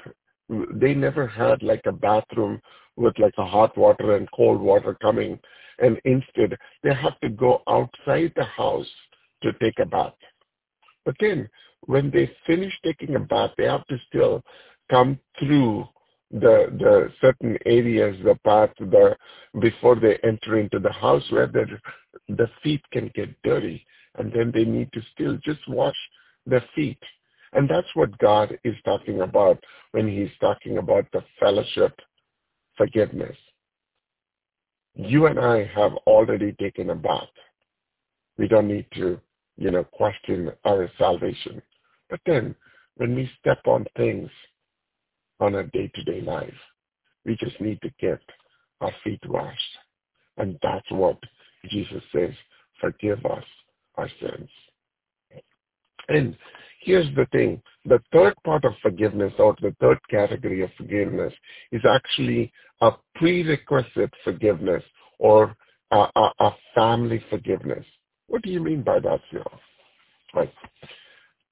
[0.48, 2.60] they never had like a bathroom
[2.96, 5.38] with like a hot water and cold water coming.
[5.78, 8.88] And instead, they have to go outside the house
[9.42, 10.14] to take a bath.
[11.04, 11.48] But then
[11.86, 14.42] when they finish taking a bath, they have to still
[14.90, 15.86] come through
[16.30, 19.16] the the certain areas, the path, the
[19.60, 21.66] before they enter into the house where the
[22.28, 23.84] the feet can get dirty,
[24.16, 25.96] and then they need to still just wash
[26.46, 26.98] their feet.
[27.52, 29.62] And that's what God is talking about
[29.92, 31.98] when he's talking about the fellowship
[32.76, 33.36] forgiveness.
[34.94, 37.28] You and I have already taken a bath.
[38.36, 39.20] We don't need to,
[39.56, 41.62] you know, question our salvation.
[42.10, 42.54] But then
[42.96, 44.30] when we step on things
[45.40, 46.52] on a day-to-day life,
[47.24, 48.20] we just need to get
[48.80, 49.78] our feet washed.
[50.36, 51.18] And that's what
[51.68, 52.30] Jesus says,
[52.80, 53.44] forgive us
[53.96, 54.48] our sins.
[56.08, 56.36] And
[56.82, 57.60] here's the thing.
[57.84, 61.32] The third part of forgiveness or the third category of forgiveness
[61.72, 64.82] is actually a prerequisite forgiveness
[65.18, 65.56] or
[65.90, 67.84] a, a, a family forgiveness.
[68.28, 69.60] What do you mean by that, Cyril?
[70.34, 70.52] Right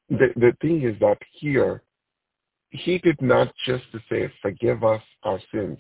[0.09, 1.83] the, the thing is that here,
[2.71, 5.79] he did not just say, forgive us our sins,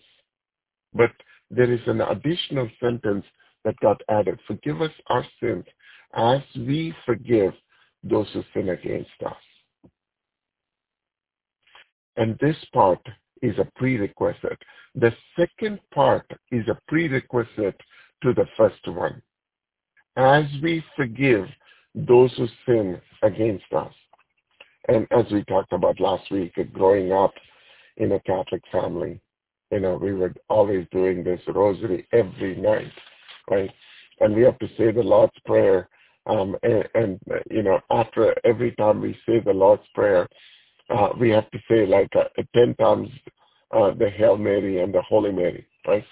[0.94, 1.10] but
[1.50, 3.24] there is an additional sentence
[3.64, 4.38] that got added.
[4.46, 5.64] Forgive us our sins
[6.14, 7.52] as we forgive
[8.02, 9.90] those who sin against us.
[12.16, 13.00] And this part
[13.42, 14.58] is a prerequisite.
[14.94, 17.80] The second part is a prerequisite
[18.22, 19.20] to the first one.
[20.16, 21.46] As we forgive
[21.94, 23.92] those who sin against us.
[24.88, 27.34] And as we talked about last week, growing up
[27.96, 29.20] in a Catholic family,
[29.70, 32.92] you know, we were always doing this rosary every night,
[33.50, 33.70] right?
[34.20, 35.88] And we have to say the Lord's Prayer.
[36.26, 37.20] Um, and, and,
[37.50, 40.28] you know, after every time we say the Lord's Prayer,
[40.90, 43.08] uh, we have to say like uh, 10 times
[43.72, 46.04] uh, the Hail Mary and the Holy Mary, right?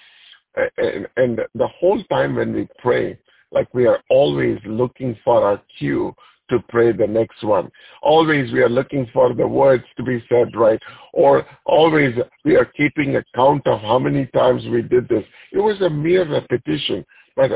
[0.77, 3.19] And, and the whole time when we pray,
[3.53, 6.15] like we are always looking for our cue
[6.51, 7.71] to pray the next one.
[8.03, 10.81] Always we are looking for the words to be said right.
[11.13, 15.25] Or always we are keeping a count of how many times we did this.
[15.53, 17.05] It was a mere repetition.
[17.37, 17.53] But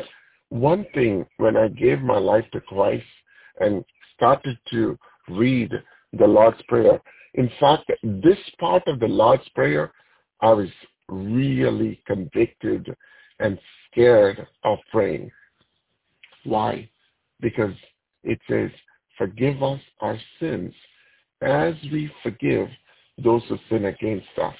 [0.49, 3.05] one thing, when I gave my life to Christ
[3.61, 3.85] and
[4.17, 4.99] started to
[5.29, 5.73] read
[6.13, 7.01] the Lord's Prayer,
[7.35, 9.93] in fact, this part of the Lord's Prayer,
[10.41, 10.69] I was
[11.09, 12.95] really convicted
[13.39, 13.59] and
[13.91, 15.31] scared of praying.
[16.45, 16.89] Why?
[17.41, 17.75] Because
[18.25, 18.71] it says,
[19.17, 20.73] forgive us our sins
[21.43, 22.69] as we forgive
[23.23, 24.55] those who sin against us.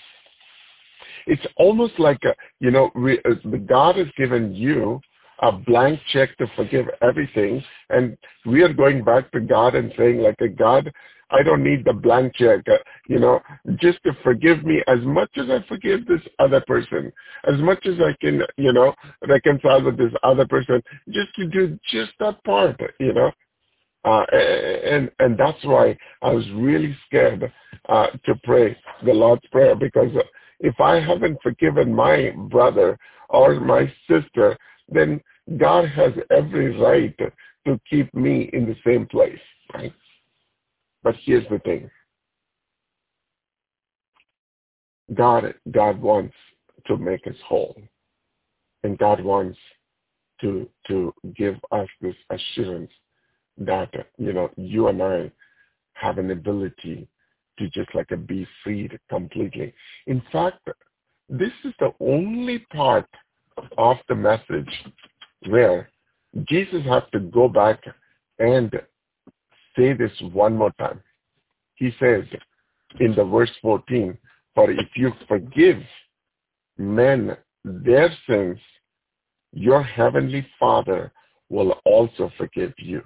[1.27, 3.35] It's almost like, a, you know, we, uh,
[3.67, 5.01] God has given you
[5.41, 10.19] a blank check to forgive everything, and we are going back to God and saying,
[10.19, 10.93] like, God,
[11.31, 13.41] I don't need the blank check, uh, you know,
[13.77, 17.13] just to forgive me as much as I forgive this other person,
[17.47, 18.95] as much as I can, you know,
[19.29, 23.31] reconcile with this other person, just to do just that part, you know.
[24.05, 27.53] Uh, and and that's why I was really scared
[27.89, 30.11] uh, to pray the Lord's Prayer because
[30.61, 34.57] if I haven't forgiven my brother or my sister,
[34.89, 35.21] then
[35.57, 37.15] God has every right
[37.67, 39.39] to keep me in the same place,
[39.75, 39.93] right?
[41.03, 41.91] But here's the thing.
[45.15, 46.35] God, God wants
[46.87, 47.77] to make us whole.
[48.85, 49.59] And God wants
[50.41, 52.91] to, to give us this assurance
[53.59, 55.31] that, you know, you and I
[55.95, 57.09] have an ability
[57.59, 59.75] to just like be freed completely.
[60.07, 60.69] In fact,
[61.29, 63.09] this is the only part
[63.77, 64.71] of the message
[65.49, 65.91] where
[66.49, 67.83] Jesus has to go back
[68.39, 68.71] and
[69.77, 71.01] say this one more time.
[71.75, 72.25] He says
[73.01, 74.17] in the verse 14,
[74.55, 75.79] for if you forgive
[76.77, 78.59] men their sins,
[79.53, 81.13] your heavenly Father
[81.49, 83.03] will also forgive you.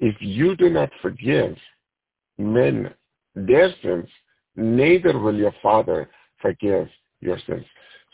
[0.00, 1.56] If you do not forgive
[2.38, 2.92] men
[3.34, 4.08] their sins,
[4.56, 6.88] neither will your Father forgive
[7.20, 7.64] your sins.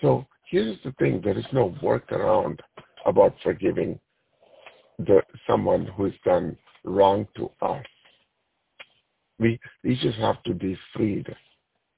[0.01, 2.59] So here's the thing, there is no workaround
[3.07, 3.99] about forgiving
[4.99, 7.85] the someone who's done wrong to us.
[9.39, 11.27] We we just have to be freed.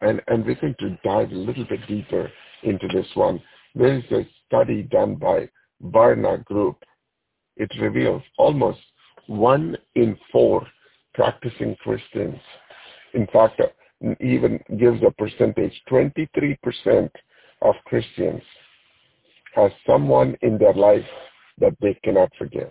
[0.01, 2.31] And and we're going to dive a little bit deeper
[2.62, 3.40] into this one.
[3.75, 5.49] There is a study done by
[5.83, 6.77] Barna Group.
[7.57, 8.81] It reveals almost
[9.26, 10.66] one in four
[11.14, 12.38] practicing Christians.
[13.14, 13.61] In fact,
[14.20, 17.11] even gives a percentage, 23%
[17.62, 18.42] of Christians
[19.54, 21.04] has someone in their life
[21.58, 22.70] that they cannot forgive.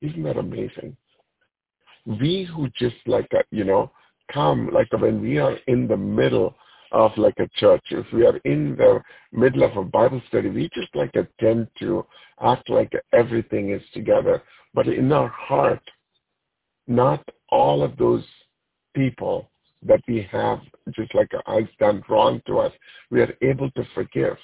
[0.00, 0.96] Isn't that amazing?
[2.06, 3.90] We who just like, a, you know,
[4.32, 6.54] come, like when we are in the middle
[6.92, 9.00] of like a church, if we are in the
[9.32, 12.06] middle of a Bible study, we just like tend to
[12.40, 14.42] act like everything is together.
[14.74, 15.82] But in our heart,
[16.86, 18.24] not all of those
[18.94, 19.50] people
[19.82, 20.60] that we have
[20.94, 22.72] just like has done wrong to us,
[23.10, 24.36] we are able to forgive.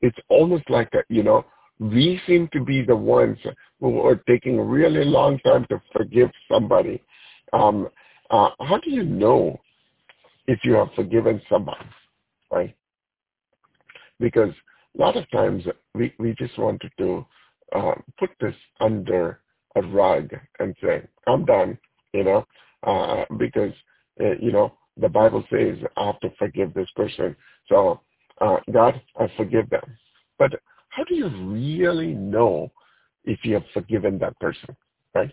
[0.00, 1.44] It's almost like, a, you know,
[1.78, 3.38] we seem to be the ones
[3.80, 7.02] who are taking a really long time to forgive somebody.
[7.52, 7.88] Um,
[8.30, 9.58] uh, how do you know
[10.46, 11.86] if you have forgiven somebody,
[12.52, 12.74] right?
[14.18, 14.52] Because
[14.96, 17.26] a lot of times we, we just wanted to
[17.74, 19.40] uh, put this under
[19.76, 21.78] a rug and say, I'm done,
[22.12, 22.46] you know,
[22.82, 23.72] uh, because,
[24.20, 27.36] uh, you know, the Bible says I have to forgive this person.
[27.68, 28.00] So,
[28.40, 29.96] uh, God, I forgive them.
[30.38, 30.52] But
[30.88, 32.70] how do you really know
[33.24, 34.76] if you have forgiven that person,
[35.14, 35.30] right?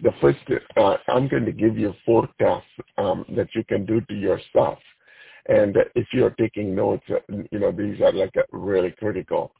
[0.00, 0.38] The first,
[0.76, 2.28] uh, I'm going to give you four
[2.98, 4.78] um, that you can do to yourself.
[5.48, 9.52] And if you're taking notes, uh, you know, these are like really critical.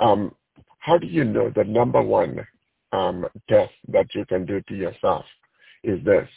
[0.00, 0.34] Um,
[0.80, 2.46] how do you know the number one
[2.92, 5.24] um, test that you can do to yourself
[5.84, 6.28] is this.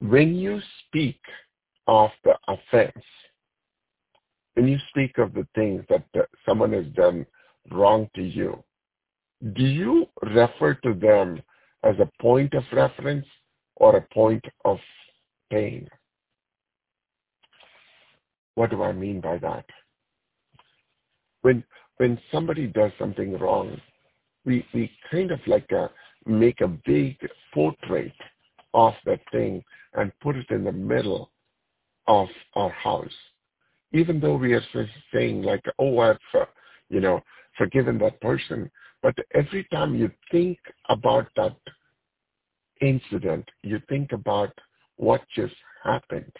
[0.00, 1.20] When you speak
[1.86, 3.04] of the offense,
[4.54, 6.04] when you speak of the things that
[6.46, 7.26] someone has done
[7.70, 8.62] wrong to you,
[9.54, 11.40] do you refer to them
[11.82, 13.26] as a point of reference
[13.76, 14.78] or a point of
[15.50, 15.88] pain?
[18.54, 19.64] What do I mean by that?
[21.42, 21.64] When
[22.00, 23.80] when somebody does something wrong,
[24.44, 25.88] we we kind of like a, uh,
[26.26, 27.16] make a big
[27.54, 28.12] portrait
[28.74, 29.62] of that thing
[29.94, 31.30] and put it in the middle
[32.06, 33.18] of our house
[33.92, 34.62] even though we are
[35.12, 36.44] saying like, oh, I've, uh,
[36.88, 37.20] you know,
[37.58, 38.70] forgiven that person,
[39.02, 40.58] but every time you think
[40.88, 41.56] about that
[42.80, 44.52] incident, you think about
[44.96, 46.32] what just happened.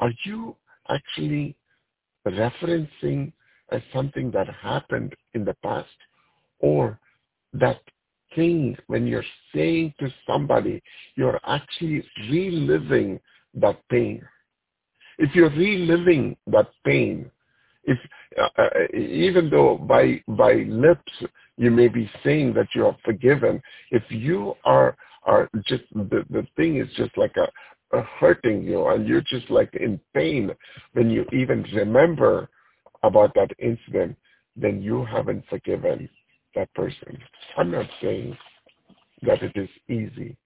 [0.00, 0.56] Are you
[0.88, 1.56] actually
[2.26, 3.32] referencing
[3.74, 5.88] as something that happened in the past?
[6.60, 6.98] Or
[7.52, 7.80] that
[8.34, 10.82] thing when you're saying to somebody,
[11.16, 13.20] you're actually reliving
[13.54, 14.22] that pain.
[15.18, 17.30] If you're reliving that pain,
[17.84, 17.98] if
[18.40, 21.12] uh, uh, even though by by lips
[21.56, 26.46] you may be saying that you are forgiven, if you are are just the the
[26.56, 30.50] thing is just like a, a hurting you and you're just like in pain
[30.94, 32.48] when you even remember
[33.04, 34.16] about that incident,
[34.56, 36.08] then you haven't forgiven
[36.54, 37.18] that person.
[37.56, 38.36] I'm not saying
[39.22, 40.36] that it is easy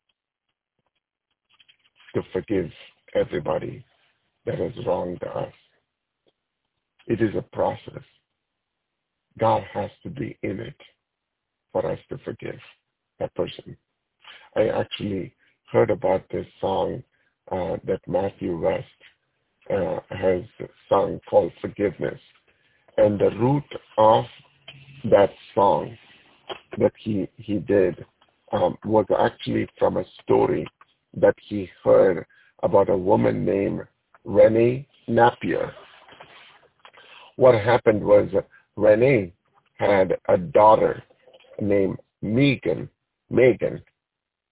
[2.14, 2.70] to forgive
[3.14, 3.84] everybody
[4.46, 5.52] that has wronged us.
[7.06, 8.02] It is a process.
[9.38, 10.80] God has to be in it
[11.72, 12.58] for us to forgive
[13.20, 13.76] that person.
[14.56, 15.34] I actually
[15.70, 17.02] heard about this song
[17.52, 18.86] uh, that Matthew West
[19.70, 20.42] uh, has
[20.88, 22.20] sung called Forgiveness.
[22.98, 23.64] And the root
[23.96, 24.24] of
[25.04, 25.96] that song
[26.78, 28.04] that he, he did
[28.52, 30.66] um, was actually from a story
[31.16, 32.26] that he heard
[32.64, 33.82] about a woman named
[34.24, 35.72] Renee Napier.
[37.36, 38.28] What happened was
[38.76, 39.32] Renee
[39.78, 41.00] had a daughter
[41.60, 42.90] named Megan,
[43.30, 43.80] Megan,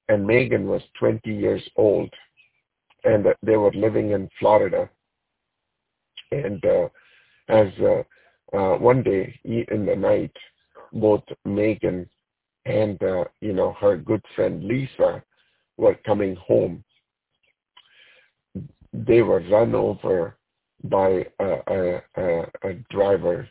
[0.09, 2.11] and Megan was 20 years old,
[3.03, 4.89] and they were living in Florida.
[6.31, 6.89] And uh,
[7.49, 8.03] as uh,
[8.53, 10.33] uh, one day in the night,
[10.93, 12.09] both Megan
[12.65, 15.23] and uh, you know her good friend Lisa
[15.77, 16.85] were coming home.
[18.93, 20.37] They were run over
[20.85, 23.49] by a, a, a, a driver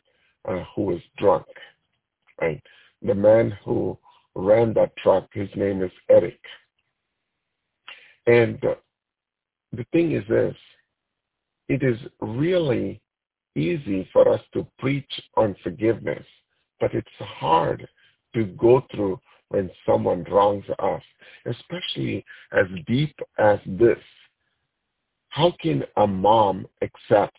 [0.48, 1.46] uh, who was drunk.
[2.42, 2.62] Right,
[3.02, 3.98] the man who
[4.36, 6.40] ran that truck, his name is Eric.
[8.28, 8.76] And uh,
[9.72, 10.56] the thing is this:
[11.70, 13.02] it is really
[13.56, 16.26] easy for us to preach on forgiveness,
[16.80, 17.88] but it's hard
[18.34, 21.02] to go through when someone wrongs us,
[21.46, 24.00] especially as deep as this.
[25.30, 27.38] How can a mom accept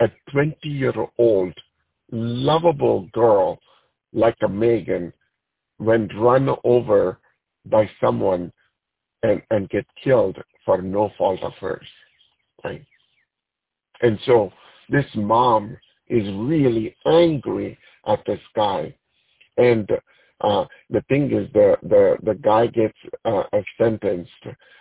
[0.00, 1.54] a 20-year-old
[2.10, 3.58] lovable girl
[4.12, 5.12] like a Megan
[5.78, 7.18] when run over
[7.66, 8.52] by someone
[9.22, 11.86] and, and get killed for no fault of hers,
[12.64, 12.84] right?
[14.00, 14.52] And so
[14.88, 15.76] this mom
[16.08, 18.94] is really angry at this guy.
[19.56, 19.90] And
[20.40, 23.42] uh, the thing is, the, the, the guy gets uh,
[23.76, 24.30] sentenced.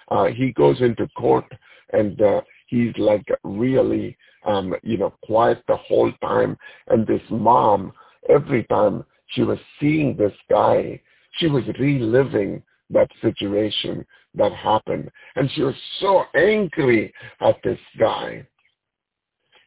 [0.10, 1.46] Uh, he goes into court
[1.93, 4.15] and uh, he's like really,
[4.46, 6.58] um, you know, quiet the whole time.
[6.88, 7.91] And this mom,
[8.30, 11.02] every time she was seeing this guy,
[11.34, 15.10] she was reliving that situation that happened.
[15.36, 18.46] And she was so angry at this guy.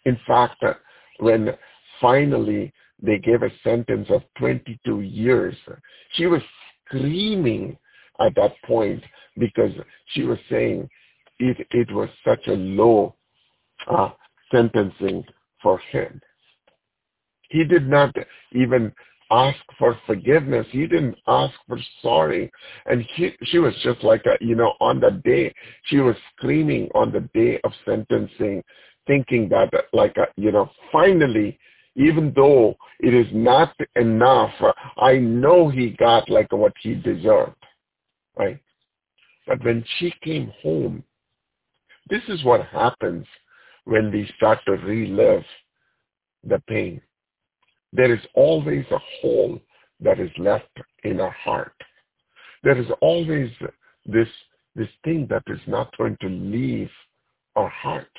[0.05, 0.63] In fact,
[1.19, 1.51] when
[2.01, 5.57] finally they gave a sentence of 22 years,
[6.13, 6.43] she was
[6.87, 7.77] screaming
[8.21, 9.03] at that point
[9.39, 9.73] because
[10.09, 10.89] she was saying
[11.39, 13.15] it, it was such a low
[13.91, 14.11] uh,
[14.53, 15.25] sentencing
[15.63, 16.21] for him.
[17.51, 18.15] He did not
[18.53, 18.93] even
[19.31, 20.67] ask for forgiveness.
[20.71, 22.51] He didn't ask for sorry.
[22.87, 26.89] And he, she was just like, a, you know, on the day, she was screaming
[26.95, 28.63] on the day of sentencing,
[29.11, 31.59] thinking that like, uh, you know, finally,
[31.97, 37.57] even though it is not enough, uh, I know he got like what he deserved,
[38.37, 38.61] right?
[39.47, 41.03] But when she came home,
[42.09, 43.27] this is what happens
[43.85, 45.45] when we start to relive
[46.45, 47.01] the pain
[47.93, 49.61] there is always a hole
[50.01, 50.71] that is left
[51.05, 51.75] in our heart.
[52.63, 53.51] There is always
[54.07, 54.29] this,
[54.77, 56.91] this thing that is not going to leave
[57.57, 58.11] our heart.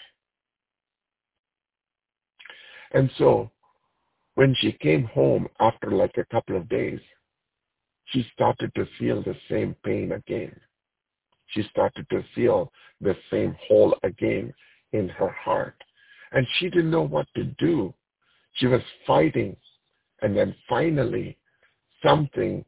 [2.94, 3.50] And so
[4.36, 7.00] when she came home after like a couple of days,
[8.06, 10.54] she started to feel the same pain again.
[11.48, 14.54] She started to feel the same hole again
[14.94, 15.76] in her heart.
[16.32, 17.94] And she didn't know what to do.
[18.54, 19.56] She was fighting.
[20.22, 21.38] And then finally,
[22.04, 22.64] something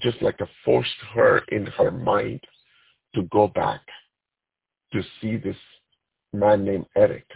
[0.00, 2.40] just like a forced her in her mind
[3.14, 3.80] to go back
[4.92, 5.56] to see this
[6.32, 7.26] man named Eric.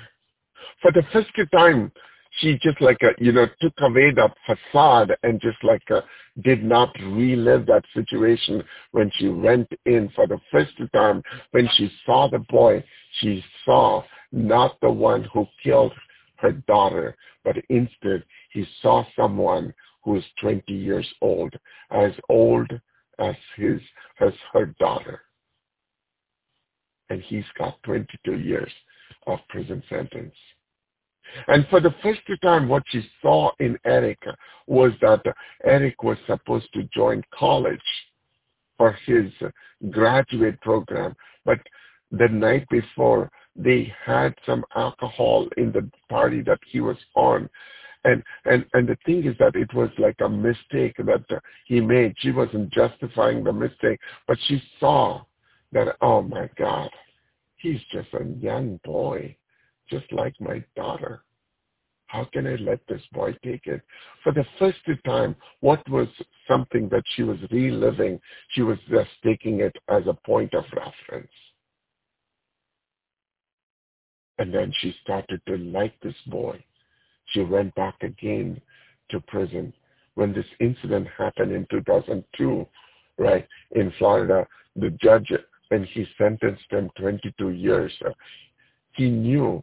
[0.82, 1.92] For the first time,
[2.38, 6.02] she just like, you know, took away the facade and just like a,
[6.42, 8.62] did not relive that situation
[8.92, 11.22] when she went in for the first time.
[11.50, 12.84] When she saw the boy,
[13.20, 15.92] she saw not the one who killed
[16.36, 19.74] her daughter, but instead he saw someone
[20.04, 21.54] who is 20 years old,
[21.90, 22.70] as old
[23.18, 23.80] as his
[24.20, 25.20] as her daughter.
[27.10, 28.70] And he's got 22 years
[29.26, 30.34] of prison sentence.
[31.46, 34.18] And for the first time, what she saw in Eric
[34.66, 35.22] was that
[35.64, 37.80] Eric was supposed to join college
[38.76, 39.32] for his
[39.90, 41.14] graduate program.
[41.44, 41.58] But
[42.10, 47.48] the night before, they had some alcohol in the party that he was on.
[48.04, 51.24] And, and, and the thing is that it was like a mistake that
[51.66, 52.14] he made.
[52.18, 53.98] She wasn't justifying the mistake,
[54.28, 55.22] but she saw
[55.72, 56.88] that, oh my God,
[57.56, 59.36] he's just a young boy,
[59.88, 61.22] just like my daughter.
[62.06, 63.82] How can I let this boy take it?
[64.24, 66.08] For the first time, what was
[66.46, 68.18] something that she was reliving,
[68.50, 71.30] she was just taking it as a point of reference.
[74.38, 76.64] And then she started to like this boy.
[77.26, 78.60] She went back again
[79.10, 79.72] to prison.
[80.14, 82.66] When this incident happened in 2002,
[83.18, 85.30] right, in Florida, the judge,
[85.70, 87.92] and he sentenced him 22 years,
[88.92, 89.62] he knew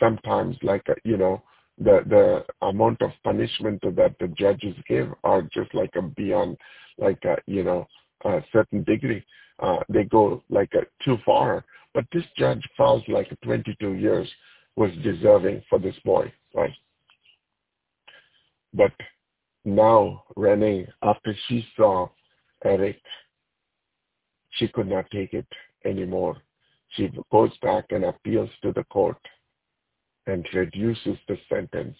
[0.00, 1.42] sometimes like, uh, you know,
[1.78, 6.56] the the amount of punishment that the judges give are just like a beyond
[6.98, 7.86] like a, you know
[8.24, 9.24] a certain degree.
[9.60, 11.64] Uh they go like a, too far.
[11.94, 14.28] But this judge felt like 22 years
[14.76, 16.74] was deserving for this boy right?
[18.74, 18.92] But
[19.64, 22.08] now renee after she saw
[22.64, 23.00] eric
[24.50, 25.46] she could not take it
[25.84, 26.36] anymore.
[26.90, 29.18] She goes back and appeals to the court
[30.28, 31.96] and reduces the sentence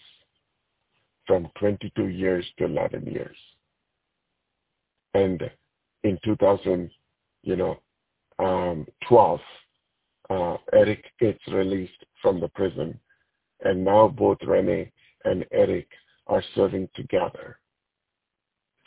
[1.25, 3.35] from 22 years to 11 years.
[5.15, 5.41] And
[6.03, 6.91] in 2000,
[7.43, 7.79] you know,
[8.37, 9.39] um, 12,
[10.29, 12.97] uh, Eric gets released from the prison,
[13.61, 14.91] and now both Renee
[15.25, 15.87] and Eric
[16.27, 17.57] are serving together.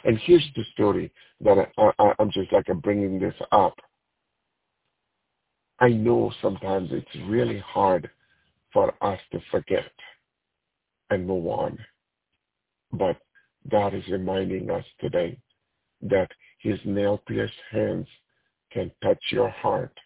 [0.05, 3.75] And here's the story that I, I, I'm just like bringing this up.
[5.81, 8.09] I know sometimes it's really hard
[8.73, 9.91] for us to forget
[11.11, 11.79] and move on.
[12.93, 13.17] But
[13.71, 15.39] God is reminding us today
[16.03, 16.29] that
[16.61, 18.07] his nail-pierced hands
[18.73, 19.97] can touch your heart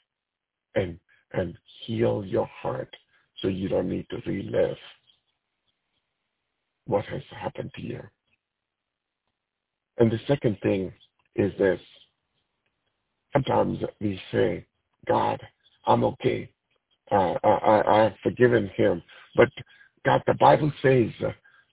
[0.74, 0.98] and,
[1.32, 2.94] and heal your heart
[3.40, 4.76] so you don't need to relive
[6.86, 8.00] what has happened to you.
[9.98, 10.92] And the second thing
[11.34, 11.80] is this.
[13.32, 14.66] Sometimes we say,
[15.06, 15.40] God,
[15.86, 16.50] I'm okay
[17.10, 19.02] uh, I, I have forgiven him.
[19.36, 19.48] But
[20.04, 21.10] God, the Bible says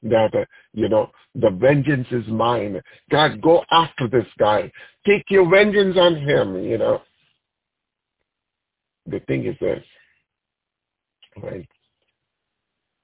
[0.03, 2.81] that, uh, you know, the vengeance is mine.
[3.09, 4.71] God, go after this guy.
[5.05, 7.01] Take your vengeance on him, you know.
[9.05, 9.83] The thing is this,
[11.41, 11.67] right?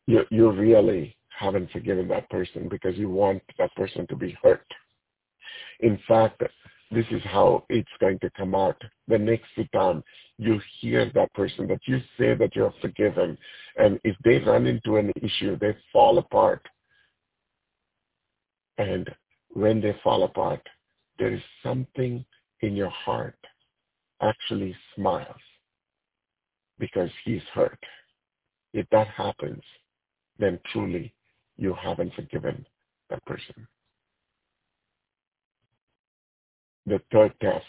[0.07, 4.65] You, you really haven't forgiven that person because you want that person to be hurt.
[5.81, 6.41] In fact,
[6.91, 8.81] this is how it's going to come out.
[9.07, 10.03] The next time
[10.37, 13.37] you hear that person, that you say that you're forgiven,
[13.77, 16.65] and if they run into an issue, they fall apart.
[18.77, 19.09] And
[19.49, 20.61] when they fall apart,
[21.19, 22.25] there is something
[22.61, 23.37] in your heart
[24.21, 25.41] actually smiles
[26.79, 27.79] because he's hurt.
[28.73, 29.63] If that happens,
[30.37, 31.13] then truly
[31.57, 32.65] you haven't forgiven
[33.09, 33.67] that person.
[36.89, 37.65] The third test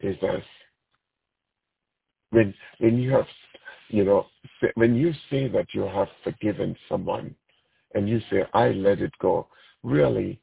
[0.00, 0.44] is this.
[2.30, 3.26] When, when you have,
[3.88, 4.26] you know,
[4.74, 7.34] when you say that you have forgiven someone
[7.94, 9.48] and you say, I let it go,
[9.82, 10.40] really,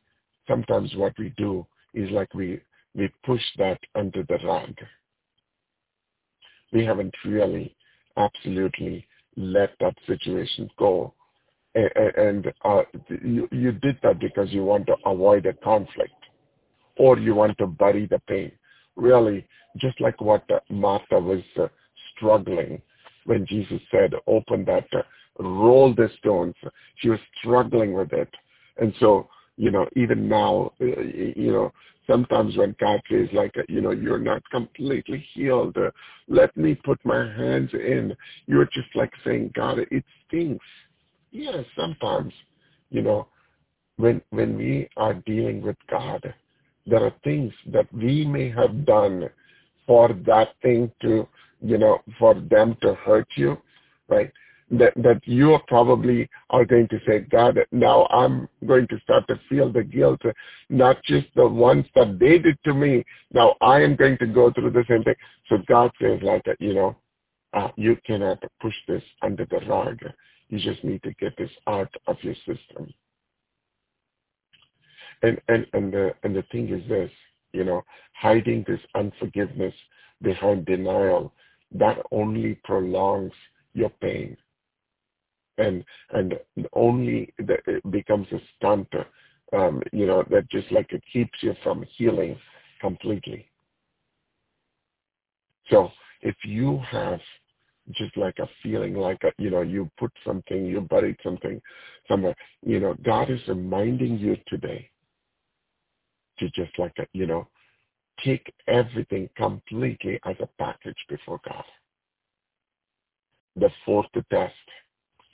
[0.48, 2.62] sometimes what we do is like we,
[2.96, 4.74] we push that under the rug.
[6.72, 7.76] We haven't really
[8.18, 11.14] absolutely let that situation go.
[11.76, 16.22] And, uh, you, you did that because you want to avoid a conflict
[16.98, 18.52] or you want to bury the pain.
[18.96, 19.46] Really,
[19.78, 21.68] just like what Martha was uh,
[22.16, 22.82] struggling
[23.26, 25.02] when Jesus said, open that, uh,
[25.44, 26.56] roll the stones.
[26.98, 28.30] She was struggling with it.
[28.78, 29.28] And so,
[29.58, 31.72] you know, even now, uh, you know,
[32.08, 35.91] sometimes when God says like, you know, you're not completely healed, uh,
[36.28, 38.16] let me put my hands in,
[38.46, 40.66] you're just like saying, God, it stinks.
[41.32, 42.34] Yes, sometimes,
[42.89, 43.28] you know,
[43.98, 46.34] when when we are dealing with God,
[46.86, 49.29] there are things that we may have done
[49.88, 51.27] for that thing to,
[51.61, 53.57] you know, for them to hurt you,
[54.07, 54.31] right?
[54.71, 59.39] That, that you probably are going to say, God, now I'm going to start to
[59.47, 60.21] feel the guilt,
[60.69, 63.05] not just the ones that they did to me.
[63.34, 65.15] Now I am going to go through the same thing.
[65.49, 66.95] So God says like, that, you know,
[67.53, 69.99] uh, you cannot push this under the rug.
[70.49, 72.93] You just need to get this out of your system.
[75.24, 77.11] And and and the and the thing is this,
[77.53, 79.74] you know, hiding this unforgiveness
[80.21, 81.34] behind denial
[81.74, 83.34] that only prolongs
[83.74, 84.38] your pain.
[85.57, 86.36] and and
[86.74, 88.88] only the, it becomes a stunt,
[89.53, 92.38] um, you know, that just like it keeps you from healing
[92.82, 93.49] completely.
[95.69, 97.19] So if you have
[97.91, 101.61] just like a feeling like a, you know you put something you buried something
[102.07, 104.89] somewhere you know god is reminding you today
[106.44, 107.48] to just like a, you know
[108.24, 111.64] take everything completely as a package before god
[113.56, 114.54] the fourth test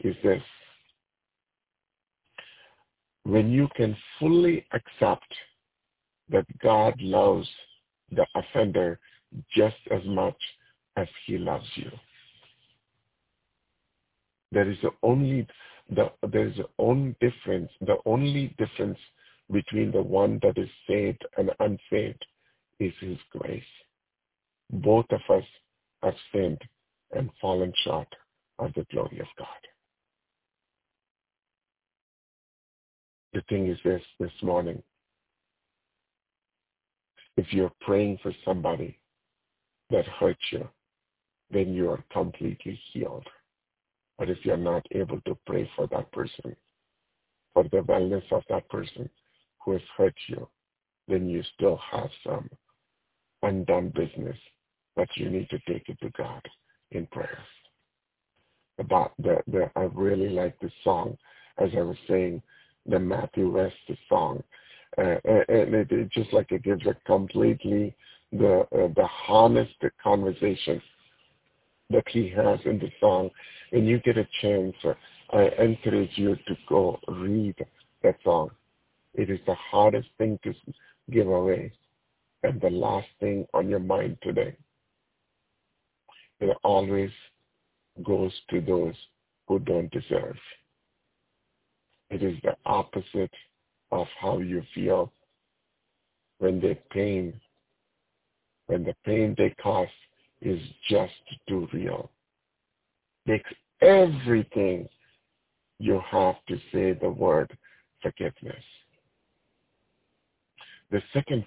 [0.02, 0.44] is this
[3.24, 5.34] when you can fully accept
[6.30, 7.48] that god loves
[8.12, 9.00] the offender
[9.56, 10.38] just as much
[10.96, 11.92] as he loves you
[14.52, 15.48] there is the only
[15.90, 17.72] the there is the only difference.
[17.82, 18.98] The only difference
[19.52, 22.26] between the one that is saved and unsaved
[22.80, 23.64] is His grace.
[24.72, 25.44] Both of us
[26.04, 26.62] have sinned
[27.12, 28.08] and fallen short
[28.60, 29.48] of the glory of God.
[33.34, 34.82] The thing is this this morning.
[37.38, 39.00] If you're praying for somebody
[39.90, 40.68] that hurts you,
[41.52, 43.26] then you are completely healed.
[44.18, 46.56] But if you're not able to pray for that person,
[47.54, 49.10] for the wellness of that person
[49.64, 50.48] who has hurt you,
[51.08, 52.50] then you still have some
[53.44, 54.38] undone business
[54.96, 56.42] that you need to take it to God
[56.92, 57.38] in prayer.
[58.78, 61.18] About the, the I really like this song,
[61.58, 62.42] as I was saying,
[62.86, 63.76] the Matthew West
[64.08, 64.42] song,
[64.98, 67.96] uh, and it, it just like it gives a completely
[68.32, 70.82] the uh, the honest conversation
[71.90, 73.30] that he has in the song.
[73.72, 74.76] When you get a chance,
[75.32, 77.56] I encourage you to go read
[78.04, 78.52] that song.
[79.14, 80.54] It is the hardest thing to
[81.12, 81.72] give away
[82.44, 84.56] and the last thing on your mind today.
[86.40, 87.12] It always
[88.04, 88.96] goes to those
[89.48, 90.38] who don't deserve.
[92.10, 93.34] It is the opposite
[93.92, 95.12] of how you feel
[96.38, 97.34] when they pain,
[98.68, 99.88] when the pain they cause
[100.42, 101.12] is just
[101.48, 102.10] too real.
[103.26, 103.52] Makes
[103.82, 104.88] everything
[105.80, 107.56] you have to say the word
[108.02, 108.64] forgiveness.
[110.92, 111.46] The second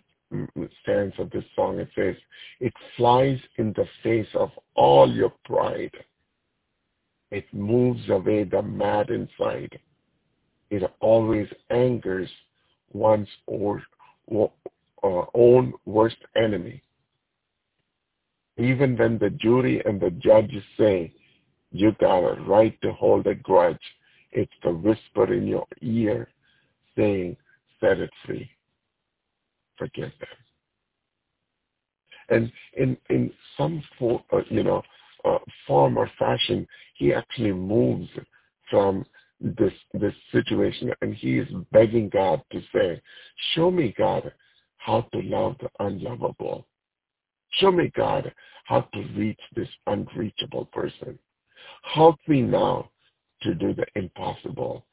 [0.82, 2.16] stanza of this song, it says,
[2.61, 5.93] it flies in the face of all your pride.
[7.30, 9.78] It moves away the mad inside.
[10.70, 12.30] It always angers
[12.93, 13.82] one's own,
[15.03, 16.82] uh, own worst enemy
[18.59, 21.12] even when the jury and the judges say
[21.70, 23.80] you got a right to hold a grudge,
[24.30, 26.28] it's the whisper in your ear
[26.97, 27.36] saying,
[27.80, 28.49] set it free.
[29.83, 30.28] Forgive them.
[32.28, 34.83] And in, in some for, uh, you know,
[35.24, 38.09] uh, form or fashion, he actually moves
[38.70, 39.05] from
[39.41, 43.03] this this situation and he is begging God to say,
[43.55, 44.33] show me God
[44.76, 46.64] how to love the unlovable.
[47.55, 48.33] Show me, God,
[48.64, 51.18] how to reach this unreachable person.
[51.83, 52.89] Help me now
[53.43, 54.87] to do the impossible,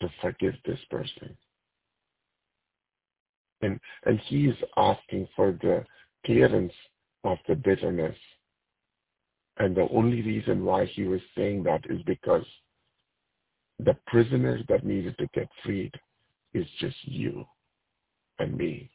[0.00, 1.36] to forgive this person.
[3.62, 5.84] And, and he is asking for the
[6.24, 6.72] clearance
[7.24, 8.16] of the bitterness.
[9.58, 12.44] And the only reason why he was saying that is because
[13.78, 15.92] the prisoners that needed to get freed
[16.54, 17.44] is just you
[18.38, 18.90] and me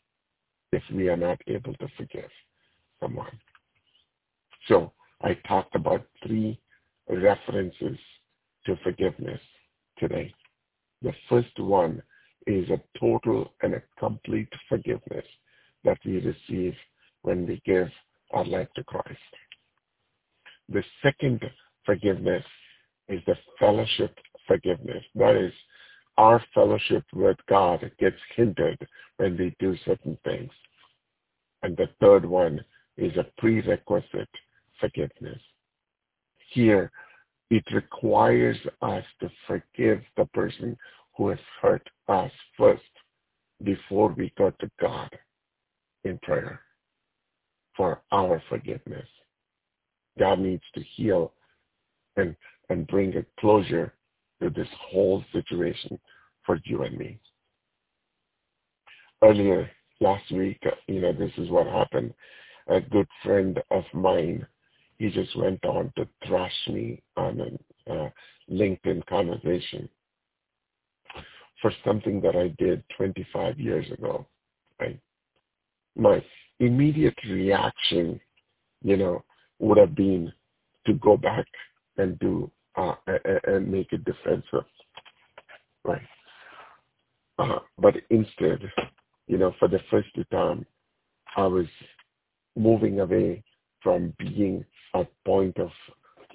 [0.71, 2.29] if we are not able to forgive
[2.99, 3.39] someone.
[4.67, 4.91] So
[5.21, 6.59] I talked about three
[7.09, 7.97] references
[8.65, 9.39] to forgiveness
[9.97, 10.33] today.
[11.01, 12.01] The first one
[12.47, 15.25] is a total and a complete forgiveness
[15.83, 16.75] that we receive
[17.23, 17.89] when we give
[18.31, 19.19] our life to Christ.
[20.69, 21.41] The second
[21.85, 22.43] forgiveness
[23.07, 24.15] is the fellowship
[24.47, 25.03] forgiveness.
[25.15, 25.53] That is,
[26.17, 28.87] our fellowship with God gets hindered
[29.17, 30.51] when we do certain things.
[31.61, 32.63] And the third one
[32.97, 34.29] is a prerequisite
[34.79, 35.39] forgiveness.
[36.51, 36.91] Here,
[37.49, 40.77] it requires us to forgive the person
[41.17, 42.83] who has hurt us first
[43.63, 45.09] before we go to God
[46.03, 46.59] in prayer
[47.75, 49.07] for our forgiveness.
[50.19, 51.33] God needs to heal
[52.15, 52.35] and,
[52.69, 53.93] and bring a closure
[54.41, 55.99] to this whole situation
[56.45, 57.19] for you and me.
[59.23, 59.69] Earlier
[60.01, 62.13] last week, you know, this is what happened
[62.67, 64.45] a good friend of mine,
[64.97, 68.09] he just went on to thrash me on a uh,
[68.49, 69.89] LinkedIn conversation
[71.65, 74.27] for something that I did 25 years ago.
[74.79, 74.99] Right?
[75.95, 76.23] My
[76.59, 78.19] immediate reaction,
[78.83, 79.23] you know,
[79.57, 80.31] would have been
[80.85, 81.47] to go back
[81.97, 82.93] and do uh,
[83.45, 84.67] and make it defensive,
[85.83, 86.03] right?
[87.39, 88.59] Uh, but instead,
[89.25, 90.67] you know, for the first time,
[91.35, 91.65] I was
[92.55, 93.43] moving away
[93.81, 94.63] from being
[94.93, 95.71] a point of,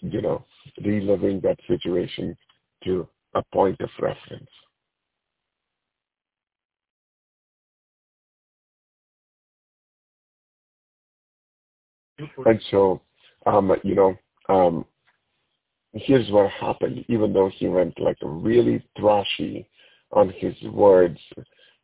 [0.01, 0.45] you know,
[0.85, 2.37] reliving that situation
[2.83, 4.51] to a point of reference.
[12.47, 13.01] And so,
[13.47, 14.17] um, you know,
[14.49, 14.85] um,
[15.93, 17.05] here's what happened.
[17.09, 19.67] Even though he went like really thrashy
[20.13, 21.19] on his words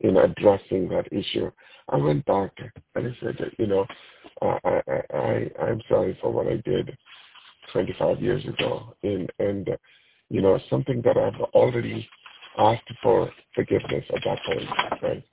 [0.01, 1.51] in addressing that issue,
[1.89, 2.53] I went back
[2.95, 3.87] and I said, you know,
[4.43, 6.97] I, I, I, I'm sorry for what I did
[7.73, 8.95] 25 years ago.
[9.03, 9.69] And, and,
[10.29, 12.09] you know, something that I've already
[12.59, 15.25] asked for forgiveness at that point, right?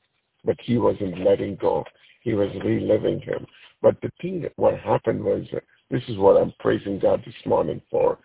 [0.45, 1.85] But he wasn't letting go.
[2.21, 3.45] He was reliving him.
[3.83, 5.59] But the thing, that what happened was, uh,
[5.91, 8.17] this is what I'm praising God this morning for.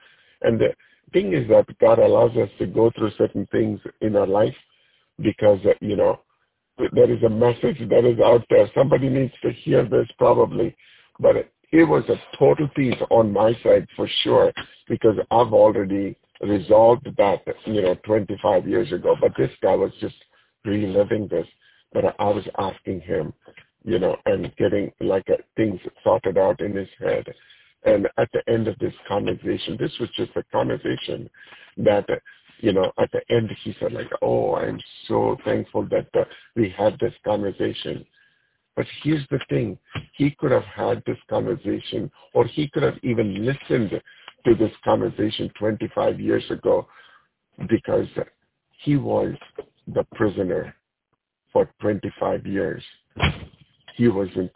[0.43, 0.73] And the
[1.13, 4.55] thing is that God allows us to go through certain things in our life
[5.21, 6.21] because, uh, you know,
[6.93, 8.71] there is a message that is out there.
[8.73, 10.77] Somebody needs to hear this probably.
[11.19, 14.53] But it, it was a total peace on my side for sure
[14.89, 19.17] because I've already resolved that, you know, 25 years ago.
[19.21, 20.15] But this guy was just
[20.65, 21.49] reliving this.
[21.93, 23.33] But I was asking him,
[23.85, 27.26] you know, and getting like a, things sorted out in his head.
[27.85, 31.31] And at the end of this conversation, this was just a conversation
[31.79, 32.07] that
[32.61, 36.24] you know, at the end he said like, oh, I'm so thankful that uh,
[36.57, 38.05] we had this conversation.
[38.76, 39.79] But here's the thing.
[40.16, 43.91] He could have had this conversation or he could have even listened
[44.45, 46.87] to this conversation 25 years ago
[47.68, 48.07] because
[48.83, 49.35] he was
[49.89, 50.74] the prisoner
[51.53, 52.83] for 25 years.
[53.99, 54.53] He wasn't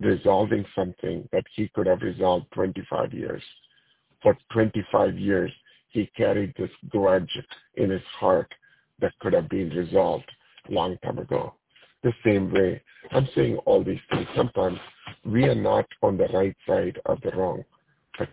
[0.00, 3.42] resolving something that he could have resolved 25 years.
[4.22, 5.50] For 25 years,
[5.88, 7.40] he carried this grudge
[7.76, 8.52] in his heart
[9.00, 10.30] that could have been resolved
[10.68, 11.54] long time ago.
[12.02, 12.82] The same way,
[13.12, 14.26] I'm saying all these things.
[14.36, 14.78] Sometimes
[15.24, 17.64] we are not on the right side of the wrong.
[18.18, 18.28] But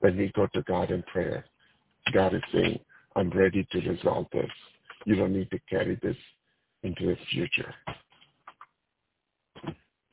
[0.00, 1.46] when we go to God in prayer,
[2.12, 2.78] God is saying,
[3.16, 4.50] I'm ready to resolve this.
[5.06, 6.16] You don't need to carry this
[6.82, 7.74] into the future.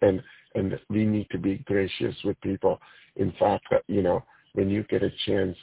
[0.02, 0.22] And
[0.54, 2.80] and we need to be gracious with people.
[3.16, 4.24] In fact, you know,
[4.54, 5.56] when you get a chance,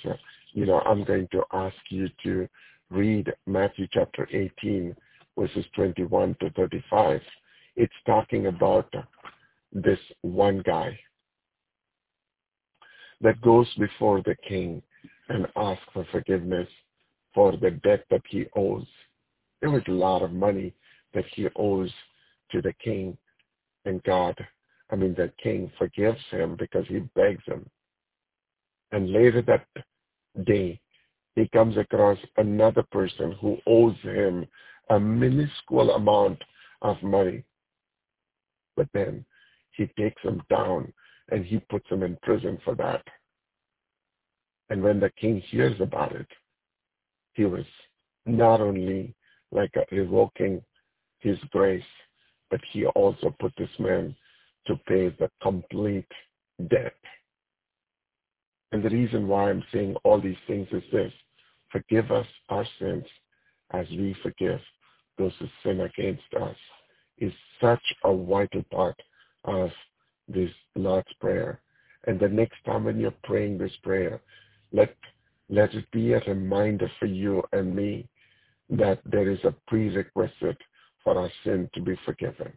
[0.52, 2.48] you know, I'm going to ask you to
[2.90, 4.96] read Matthew chapter 18,
[5.38, 7.20] verses 21 to 35.
[7.76, 8.92] It's talking about
[9.72, 10.98] this one guy
[13.20, 14.82] that goes before the king
[15.28, 16.68] and asks for forgiveness
[17.34, 18.86] for the debt that he owes.
[19.60, 20.72] There was a lot of money
[21.14, 21.90] that he owes
[22.52, 23.16] to the king,
[23.88, 24.36] and God,
[24.90, 27.68] I mean, the king forgives him because he begs him.
[28.92, 29.66] And later that
[30.44, 30.80] day,
[31.34, 34.46] he comes across another person who owes him
[34.90, 36.42] a minuscule amount
[36.82, 37.44] of money.
[38.76, 39.24] But then
[39.72, 40.92] he takes him down
[41.30, 43.02] and he puts him in prison for that.
[44.70, 46.28] And when the king hears about it,
[47.34, 47.64] he was
[48.26, 49.14] not only
[49.52, 50.62] like revoking
[51.20, 51.82] his grace,
[52.50, 54.14] but he also put this man
[54.66, 56.10] to pay the complete
[56.68, 56.94] debt.
[58.72, 61.12] And the reason why I'm saying all these things is this.
[61.72, 63.04] Forgive us our sins
[63.72, 64.60] as we forgive
[65.16, 66.56] those who sin against us
[67.18, 69.00] is such a vital part
[69.44, 69.70] of
[70.28, 71.60] this Lord's Prayer.
[72.06, 74.20] And the next time when you're praying this prayer,
[74.72, 74.94] let,
[75.50, 78.08] let it be a reminder for you and me
[78.70, 80.58] that there is a prerequisite
[81.08, 82.52] for our sin to be forgiven.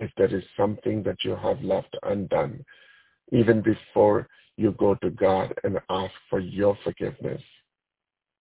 [0.00, 2.64] If there is something that you have left undone,
[3.30, 7.40] even before you go to God and ask for your forgiveness.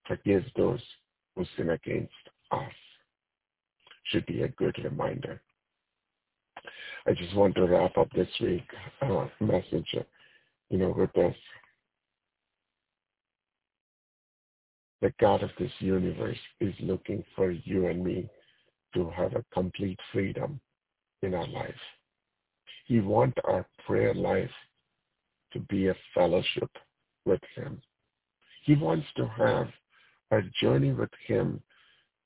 [0.07, 0.81] Forgive those
[1.35, 2.11] who sin against
[2.51, 2.73] us.
[4.05, 5.39] Should be a good reminder.
[7.05, 8.65] I just want to wrap up this week
[9.03, 9.95] uh, message,
[10.71, 11.35] you know, with this.
[15.01, 18.27] The God of this universe is looking for you and me
[18.93, 20.59] to have a complete freedom
[21.21, 21.73] in our life.
[22.85, 24.51] He wants our prayer life
[25.53, 26.69] to be a fellowship
[27.25, 27.81] with him.
[28.63, 29.67] He wants to have
[30.31, 31.61] a journey with him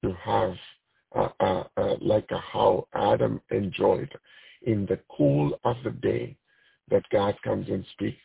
[0.04, 0.54] to have
[1.16, 4.12] uh, uh, uh, like how Adam enjoyed
[4.64, 6.36] in the cool of the day
[6.90, 8.18] that God comes and speaks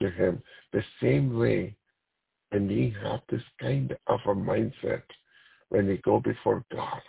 [0.00, 0.42] to him.
[0.72, 1.76] The same way
[2.50, 5.02] when we have this kind of a mindset
[5.68, 7.02] when we go before God,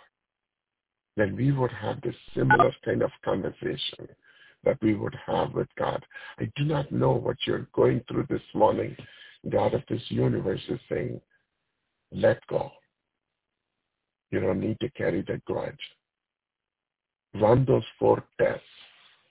[1.20, 4.08] then we would have this similar kind of conversation
[4.64, 6.04] that we would have with God.
[6.38, 8.96] I do not know what you're going through this morning.
[9.50, 11.20] God of this universe is saying,
[12.10, 12.70] Let go.
[14.30, 15.74] You don't need to carry the grudge.
[17.34, 18.64] Run those four tests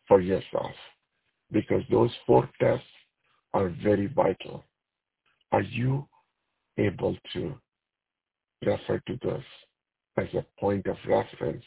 [0.08, 0.72] for yourself
[1.52, 2.86] because those four tests
[3.54, 4.64] are very vital.
[5.52, 6.08] Are you
[6.78, 7.56] able to
[8.66, 9.44] refer to this
[10.18, 11.64] as a point of reference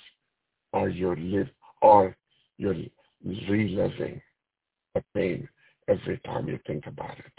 [0.73, 1.49] or you're live
[1.81, 2.17] or
[2.59, 2.77] you're
[3.25, 4.21] reliving
[4.95, 5.49] the pain
[5.89, 7.33] every time you think about it?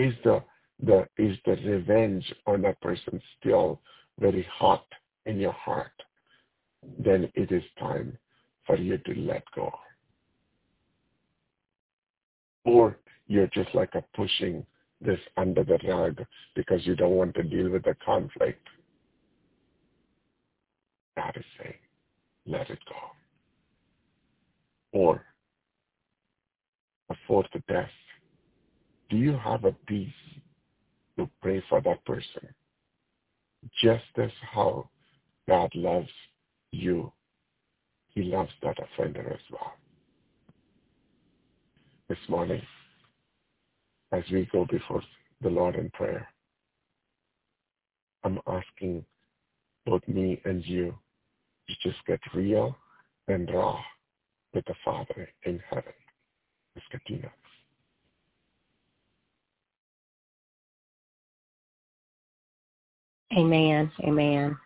[0.00, 0.42] Is the
[0.82, 3.80] the is the revenge on that person still
[4.18, 4.84] very hot
[5.24, 5.92] in your heart?
[6.98, 8.18] Then it is time
[8.66, 9.72] for you to let go.
[12.64, 14.66] Or you're just like a pushing
[15.00, 16.24] this under the rug
[16.54, 18.66] because you don't want to deal with the conflict.
[21.16, 21.74] God is saying,
[22.46, 24.98] let it go.
[24.98, 25.24] Or
[27.10, 27.88] a fourth death.
[29.10, 30.08] Do you have a peace
[31.18, 32.48] to pray for that person?
[33.82, 34.88] Just as how
[35.48, 36.08] God loves
[36.72, 37.12] you,
[38.08, 39.72] he loves that offender as well.
[42.08, 42.62] This morning,
[44.12, 45.02] as we go before
[45.42, 46.28] the Lord in prayer,
[48.24, 49.04] I'm asking
[49.84, 50.94] both me and you
[51.68, 52.76] to just get real
[53.28, 53.78] and raw
[54.54, 55.92] with the Father in heaven.
[56.74, 57.30] Miss Katina.
[63.36, 63.90] Amen.
[64.04, 64.56] Amen.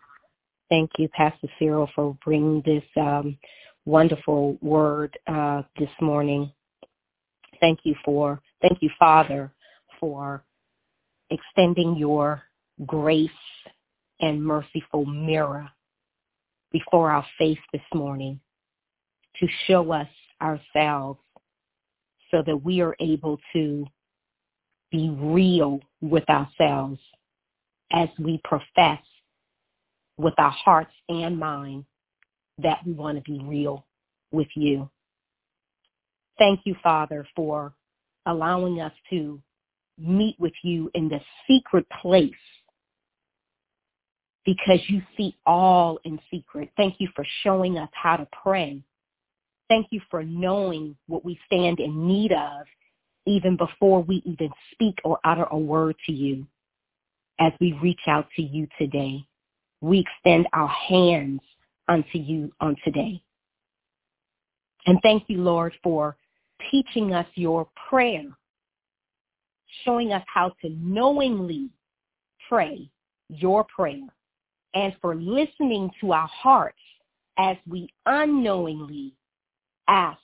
[0.69, 3.37] Thank you, Pastor Cyril, for bringing this um,
[3.85, 6.51] wonderful word uh, this morning.
[7.59, 9.51] Thank you for, thank you, Father,
[9.99, 10.43] for
[11.29, 12.41] extending your
[12.85, 13.29] grace
[14.19, 15.69] and merciful mirror
[16.71, 18.39] before our face this morning
[19.39, 20.07] to show us
[20.41, 21.19] ourselves
[22.31, 23.85] so that we are able to
[24.91, 26.99] be real with ourselves
[27.91, 28.99] as we profess
[30.17, 31.85] with our hearts and mind
[32.57, 33.85] that we want to be real
[34.31, 34.89] with you.
[36.37, 37.73] Thank you, Father, for
[38.25, 39.41] allowing us to
[39.97, 42.31] meet with you in the secret place
[44.45, 46.69] because you see all in secret.
[46.77, 48.81] Thank you for showing us how to pray.
[49.69, 52.65] Thank you for knowing what we stand in need of
[53.25, 56.45] even before we even speak or utter a word to you
[57.39, 59.23] as we reach out to you today.
[59.81, 61.41] We extend our hands
[61.87, 63.21] unto you on today.
[64.85, 66.17] And thank you, Lord, for
[66.71, 68.25] teaching us your prayer,
[69.83, 71.69] showing us how to knowingly
[72.49, 72.89] pray
[73.29, 74.01] your prayer,
[74.73, 76.77] and for listening to our hearts
[77.37, 79.13] as we unknowingly
[79.87, 80.19] ask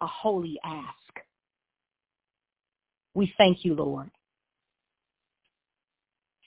[0.00, 1.24] a holy ask.
[3.14, 4.10] We thank you, Lord.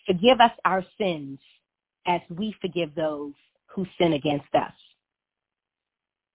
[0.06, 1.40] Forgive us our sins
[2.08, 3.34] as we forgive those
[3.68, 4.74] who sin against us.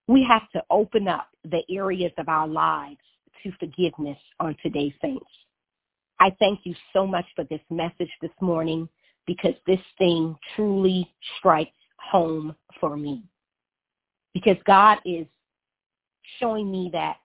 [0.07, 2.99] We have to open up the areas of our lives
[3.43, 5.25] to forgiveness on today's saints.
[6.19, 8.87] I thank you so much for this message this morning
[9.27, 13.23] because this thing truly strikes home for me.
[14.33, 15.27] Because God is
[16.39, 17.17] showing me that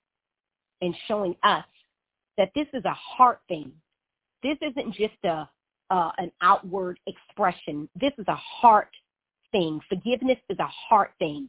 [0.80, 1.64] and showing us
[2.36, 3.72] that this is a heart thing.
[4.42, 5.48] This isn't just a
[5.90, 7.86] uh, an outward expression.
[8.00, 8.88] This is a heart
[9.52, 9.78] thing.
[9.90, 11.48] Forgiveness is a heart thing.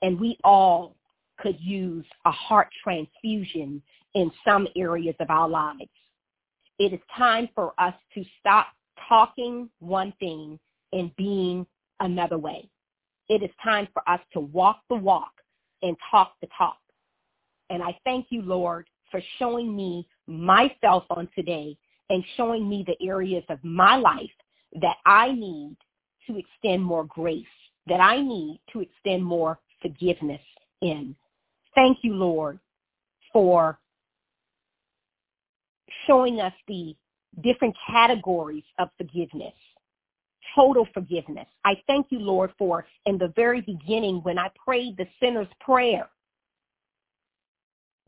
[0.00, 0.96] And we all
[1.38, 3.82] could use a heart transfusion
[4.14, 5.90] in some areas of our lives.
[6.78, 8.68] It is time for us to stop
[9.08, 10.58] talking one thing
[10.92, 11.66] and being
[12.00, 12.68] another way.
[13.28, 15.32] It is time for us to walk the walk
[15.82, 16.78] and talk the talk.
[17.70, 21.76] And I thank you, Lord, for showing me myself on today
[22.10, 24.30] and showing me the areas of my life
[24.80, 25.76] that I need
[26.26, 27.44] to extend more grace,
[27.86, 30.40] that I need to extend more forgiveness
[30.82, 31.16] in.
[31.74, 32.58] Thank you, Lord,
[33.32, 33.78] for
[36.06, 36.94] showing us the
[37.42, 39.54] different categories of forgiveness.
[40.54, 41.46] Total forgiveness.
[41.64, 46.08] I thank you, Lord, for in the very beginning when I prayed the sinner's prayer,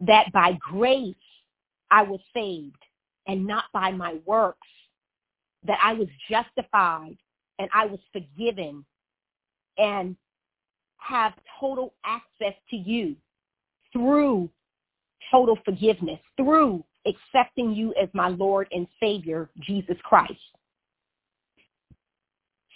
[0.01, 1.15] that by grace
[1.91, 2.83] I was saved
[3.27, 4.69] and not by my works,
[5.65, 7.17] that I was justified
[7.59, 8.85] and I was forgiven
[9.77, 10.17] and
[10.99, 13.17] have total access to you
[13.93, 14.49] through
[15.31, 20.33] total forgiveness, through accepting you as my Lord and Savior, Jesus Christ.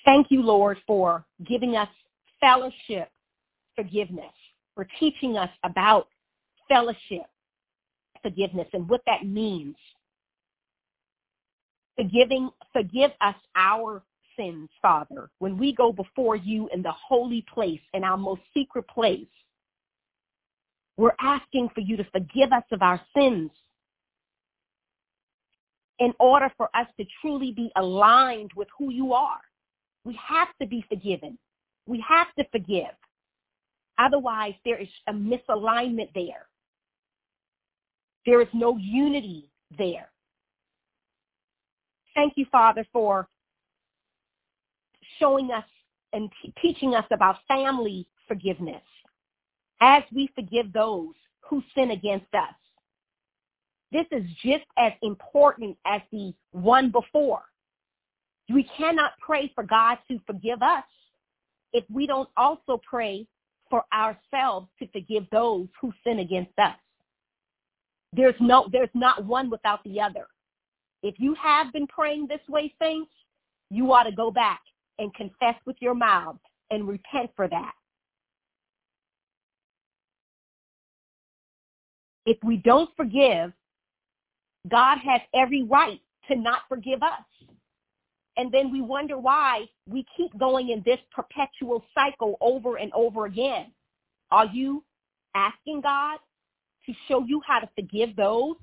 [0.04, 1.88] Thank you, Lord, for giving us
[2.40, 3.08] fellowship
[3.76, 4.32] forgiveness,
[4.74, 6.08] for teaching us about
[6.68, 7.26] fellowship
[8.22, 9.76] forgiveness and what that means.
[11.96, 14.02] Forgiving, forgive us our
[14.36, 18.86] sins, Father, when we go before you in the holy place, in our most secret
[18.88, 19.26] place.
[20.96, 23.50] We're asking for you to forgive us of our sins
[26.02, 29.38] in order for us to truly be aligned with who you are.
[30.04, 31.38] We have to be forgiven.
[31.86, 32.90] We have to forgive.
[34.00, 36.48] Otherwise, there is a misalignment there.
[38.26, 39.48] There is no unity
[39.78, 40.10] there.
[42.16, 43.28] Thank you, Father, for
[45.20, 45.64] showing us
[46.12, 48.82] and t- teaching us about family forgiveness
[49.80, 52.54] as we forgive those who sin against us.
[53.92, 57.42] This is just as important as the one before.
[58.52, 60.84] We cannot pray for God to forgive us
[61.74, 63.26] if we don't also pray
[63.68, 66.76] for ourselves to forgive those who sin against us.
[68.14, 70.26] There's no, there's not one without the other.
[71.02, 73.10] If you have been praying this way, saints,
[73.70, 74.60] you ought to go back
[74.98, 76.36] and confess with your mouth
[76.70, 77.72] and repent for that.
[82.24, 83.52] If we don't forgive,
[84.70, 87.48] God has every right to not forgive us.
[88.36, 93.26] And then we wonder why we keep going in this perpetual cycle over and over
[93.26, 93.66] again.
[94.30, 94.82] Are you
[95.34, 96.18] asking God
[96.86, 98.54] to show you how to forgive those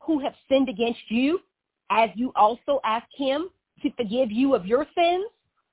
[0.00, 1.40] who have sinned against you
[1.90, 3.48] as you also ask him
[3.82, 5.26] to forgive you of your sins?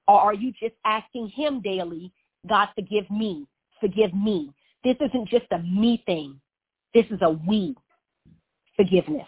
[0.07, 2.11] Or are you just asking him daily,
[2.47, 3.47] God, forgive me,
[3.80, 4.53] forgive me?
[4.84, 6.39] This isn't just a me thing.
[6.93, 7.75] This is a we
[8.75, 9.27] forgiveness.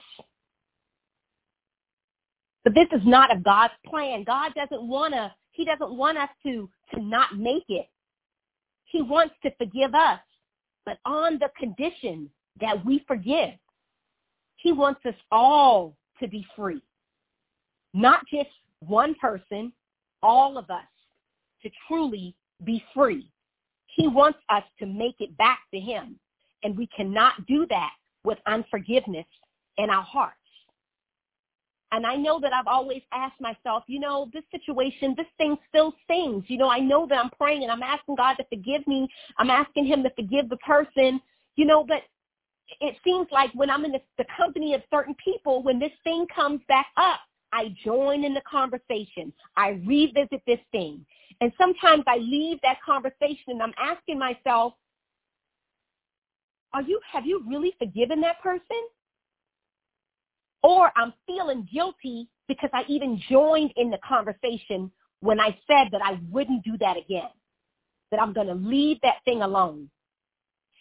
[2.63, 4.23] But this is not of God's plan.
[4.23, 7.87] God doesn't want to, he doesn't want us to, to not make it.
[8.85, 10.19] He wants to forgive us,
[10.85, 13.51] but on the condition that we forgive.
[14.57, 16.81] He wants us all to be free.
[17.93, 18.49] Not just
[18.79, 19.73] one person,
[20.21, 20.83] all of us
[21.63, 23.29] to truly be free.
[23.95, 26.19] He wants us to make it back to him.
[26.63, 27.91] And we cannot do that
[28.23, 29.25] with unforgiveness
[29.77, 30.37] in our hearts.
[31.91, 35.93] And I know that I've always asked myself, you know, this situation, this thing still
[36.05, 36.45] stings.
[36.47, 39.09] You know, I know that I'm praying and I'm asking God to forgive me.
[39.37, 41.19] I'm asking him to forgive the person,
[41.57, 42.03] you know, but
[42.79, 46.25] it seems like when I'm in the, the company of certain people, when this thing
[46.33, 47.19] comes back up,
[47.51, 49.33] I join in the conversation.
[49.57, 51.05] I revisit this thing.
[51.41, 54.73] And sometimes I leave that conversation and I'm asking myself,
[56.73, 58.61] are you, have you really forgiven that person?
[60.63, 64.91] Or I'm feeling guilty because I even joined in the conversation
[65.21, 67.29] when I said that I wouldn't do that again,
[68.11, 69.89] that I'm going to leave that thing alone.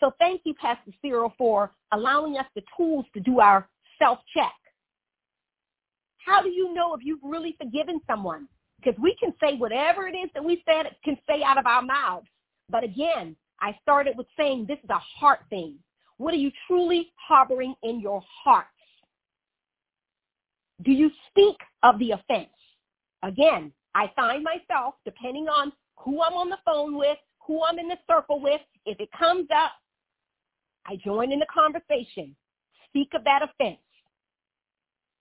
[0.00, 3.68] So thank you, Pastor Cyril, for allowing us the tools to do our
[3.98, 4.52] self-check.
[6.24, 8.48] How do you know if you've really forgiven someone?
[8.82, 11.82] Because we can say whatever it is that we said can say out of our
[11.82, 12.26] mouths.
[12.70, 15.76] But again, I started with saying this is a heart thing.
[16.16, 18.66] What are you truly harboring in your heart?
[20.82, 22.48] Do you speak of the offense?
[23.22, 27.88] Again, I find myself, depending on who I'm on the phone with, who I'm in
[27.88, 29.72] the circle with, if it comes up,
[30.86, 32.34] I join in the conversation,
[32.88, 33.78] speak of that offense.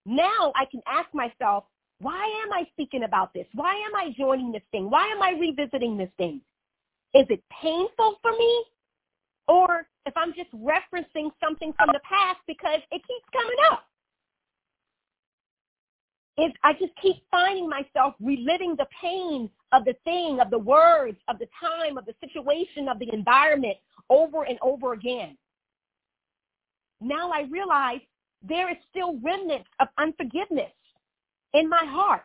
[0.06, 1.66] Now I can ask myself,
[2.00, 3.46] why am I speaking about this?
[3.54, 4.90] Why am I joining this thing?
[4.90, 6.42] Why am I revisiting this thing?
[7.14, 8.64] Is it painful for me?
[9.50, 13.89] Or if I'm just referencing something from the past because it keeps coming up
[16.64, 21.40] I just keep finding myself reliving the pain of the thing, of the words, of
[21.40, 23.78] the time, of the situation, of the environment
[24.10, 25.38] over and over again.
[27.02, 28.00] Now I realize
[28.42, 30.72] there is still remnants of unforgiveness
[31.54, 32.24] in my heart.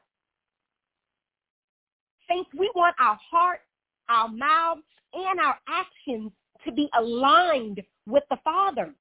[2.28, 3.60] Saints, we want our heart,
[4.08, 6.32] our mouths, and our actions
[6.64, 8.94] to be aligned with the Father.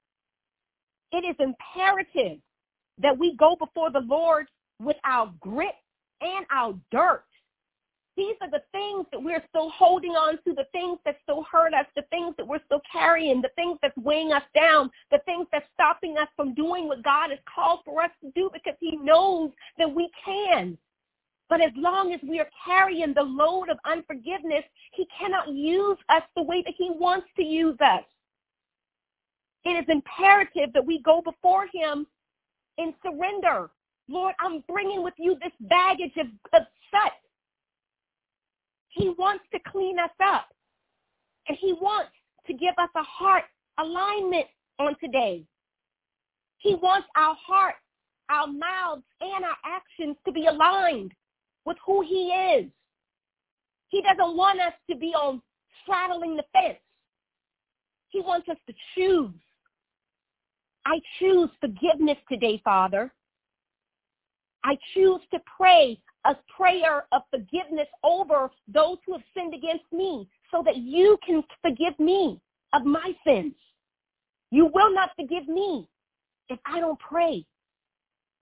[1.12, 2.40] It is imperative
[3.00, 4.48] that we go before the Lord
[4.84, 5.76] with our grit
[6.22, 7.24] and our dirt.
[8.16, 11.74] These are the things that we're still holding on to, the things that still hurt
[11.74, 15.48] us, the things that we're still carrying, the things that's weighing us down, the things
[15.52, 18.98] that's stopping us from doing what God has called for us to do because he
[18.98, 20.78] knows that we can.
[21.50, 26.24] But as long as we are carrying the load of unforgiveness, he cannot use us
[26.36, 28.04] the way that he wants to use us.
[29.66, 32.06] It is imperative that we go before him
[32.78, 33.70] in surrender,
[34.10, 37.14] Lord, I'm bringing with you this baggage of, of such.
[38.90, 40.48] He wants to clean us up.
[41.48, 42.12] And he wants
[42.48, 43.44] to give us a heart
[43.80, 44.46] alignment
[44.80, 45.44] on today.
[46.58, 47.76] He wants our heart
[48.30, 51.12] our mouths and our actions to be aligned
[51.66, 52.70] with who he is.
[53.90, 55.42] He doesn't want us to be on
[55.84, 56.80] straddling the fence.
[58.10, 59.34] He wants us to choose.
[60.86, 63.14] I choose forgiveness today, Father.
[64.64, 70.28] I choose to pray a prayer of forgiveness over those who have sinned against me
[70.52, 72.40] so that you can forgive me
[72.74, 73.54] of my sins.
[74.52, 75.88] You will not forgive me
[76.50, 77.46] if I don't pray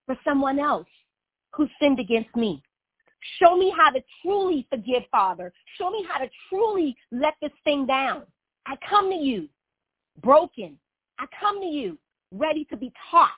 [0.05, 0.87] for someone else
[1.53, 2.61] who sinned against me.
[3.39, 5.53] Show me how to truly forgive, Father.
[5.77, 8.23] Show me how to truly let this thing down.
[8.65, 9.47] I come to you
[10.21, 10.77] broken.
[11.19, 11.97] I come to you
[12.31, 13.29] ready to be taught.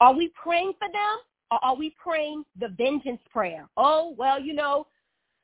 [0.00, 1.18] Are we praying for them
[1.50, 3.68] or are we praying the vengeance prayer?
[3.76, 4.86] Oh, well, you know,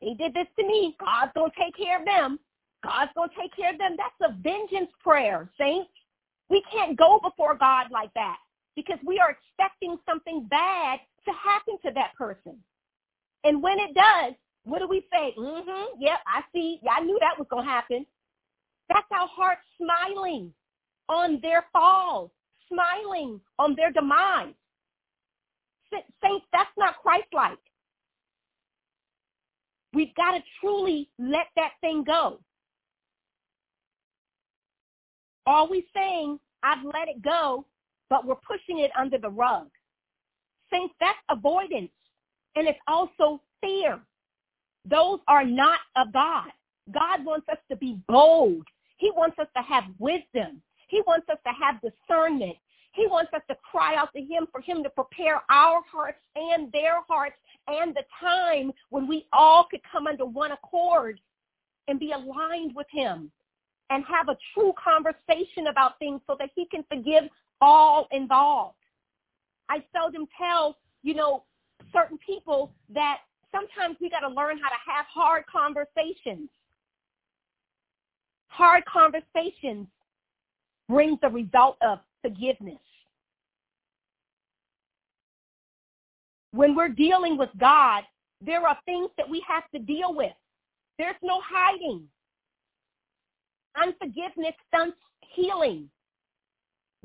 [0.00, 0.96] they did this to me.
[1.00, 2.38] God's going to take care of them.
[2.82, 3.96] God's going to take care of them.
[3.96, 5.90] That's a vengeance prayer, saints.
[6.50, 8.36] We can't go before God like that
[8.76, 12.58] because we are expecting something bad to happen to that person.
[13.44, 14.34] And when it does,
[14.64, 15.34] what do we say?
[15.38, 16.80] Mm-hmm, yep, I see.
[16.90, 18.06] I knew that was going to happen.
[18.88, 20.52] That's our heart smiling
[21.08, 22.30] on their fall,
[22.72, 24.54] smiling on their demise.
[26.22, 27.58] Saints, that's not Christ-like.
[29.92, 32.40] We've got to truly let that thing go.
[35.46, 37.66] Are we saying, I've let it go,
[38.10, 39.68] but we're pushing it under the rug?
[40.72, 41.92] Saints, that's avoidance.
[42.56, 44.00] And it's also fear.
[44.84, 46.48] Those are not of God.
[46.90, 48.66] God wants us to be bold.
[48.96, 50.60] He wants us to have wisdom.
[50.88, 52.56] He wants us to have discernment.
[52.92, 56.70] He wants us to cry out to him for him to prepare our hearts and
[56.72, 61.20] their hearts and the time when we all could come under one accord
[61.88, 63.30] and be aligned with him
[63.90, 67.24] and have a true conversation about things so that he can forgive
[67.60, 68.76] all involved.
[69.68, 71.44] I seldom tell, you know,
[71.92, 73.18] certain people that
[73.50, 76.48] sometimes we got to learn how to have hard conversations.
[78.48, 79.88] Hard conversations
[80.88, 82.78] brings the result of forgiveness.
[86.52, 88.04] When we're dealing with God,
[88.40, 90.32] there are things that we have to deal with.
[90.98, 92.04] There's no hiding.
[93.80, 94.98] Unforgiveness stunts
[95.34, 95.88] healing.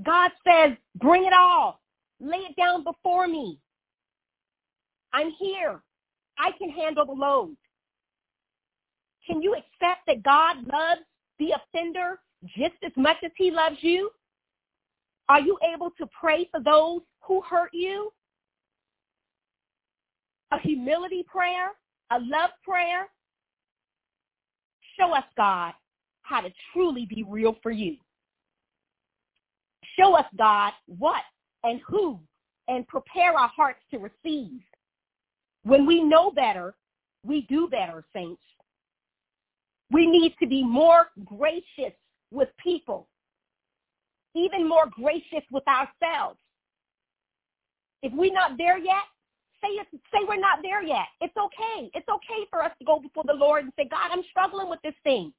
[0.03, 1.82] God says, bring it all.
[2.19, 3.59] Lay it down before me.
[5.13, 5.82] I'm here.
[6.38, 7.55] I can handle the load.
[9.25, 11.01] Can you accept that God loves
[11.39, 14.09] the offender just as much as he loves you?
[15.27, 18.11] Are you able to pray for those who hurt you?
[20.51, 21.71] A humility prayer,
[22.11, 23.07] a love prayer.
[24.97, 25.73] Show us, God,
[26.23, 27.97] how to truly be real for you.
[29.97, 31.21] Show us, God, what
[31.63, 32.19] and who,
[32.67, 34.61] and prepare our hearts to receive.
[35.63, 36.73] When we know better,
[37.23, 38.41] we do better, saints.
[39.91, 41.93] We need to be more gracious
[42.32, 43.07] with people,
[44.36, 46.38] even more gracious with ourselves.
[48.01, 49.03] If we're not there yet,
[49.61, 51.07] say it, say we're not there yet.
[51.21, 51.89] It's okay.
[51.93, 54.80] It's okay for us to go before the Lord and say, God, I'm struggling with
[54.84, 55.34] this thing.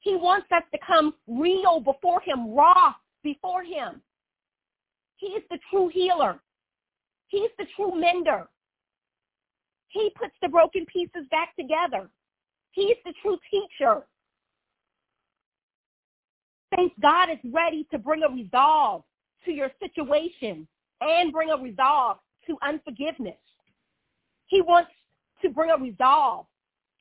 [0.00, 4.02] He wants us to come real before him, raw before him.
[5.16, 6.40] He is the true healer.
[7.28, 8.46] He's the true mender.
[9.88, 12.10] He puts the broken pieces back together.
[12.72, 14.06] He's the true teacher.
[17.00, 19.02] God is ready to bring a resolve
[19.44, 20.66] to your situation
[21.00, 23.36] and bring a resolve to unforgiveness.
[24.46, 24.90] He wants
[25.42, 26.46] to bring a resolve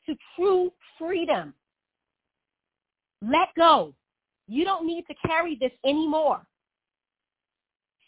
[0.05, 1.53] to true freedom.
[3.21, 3.93] Let go.
[4.47, 6.41] You don't need to carry this anymore.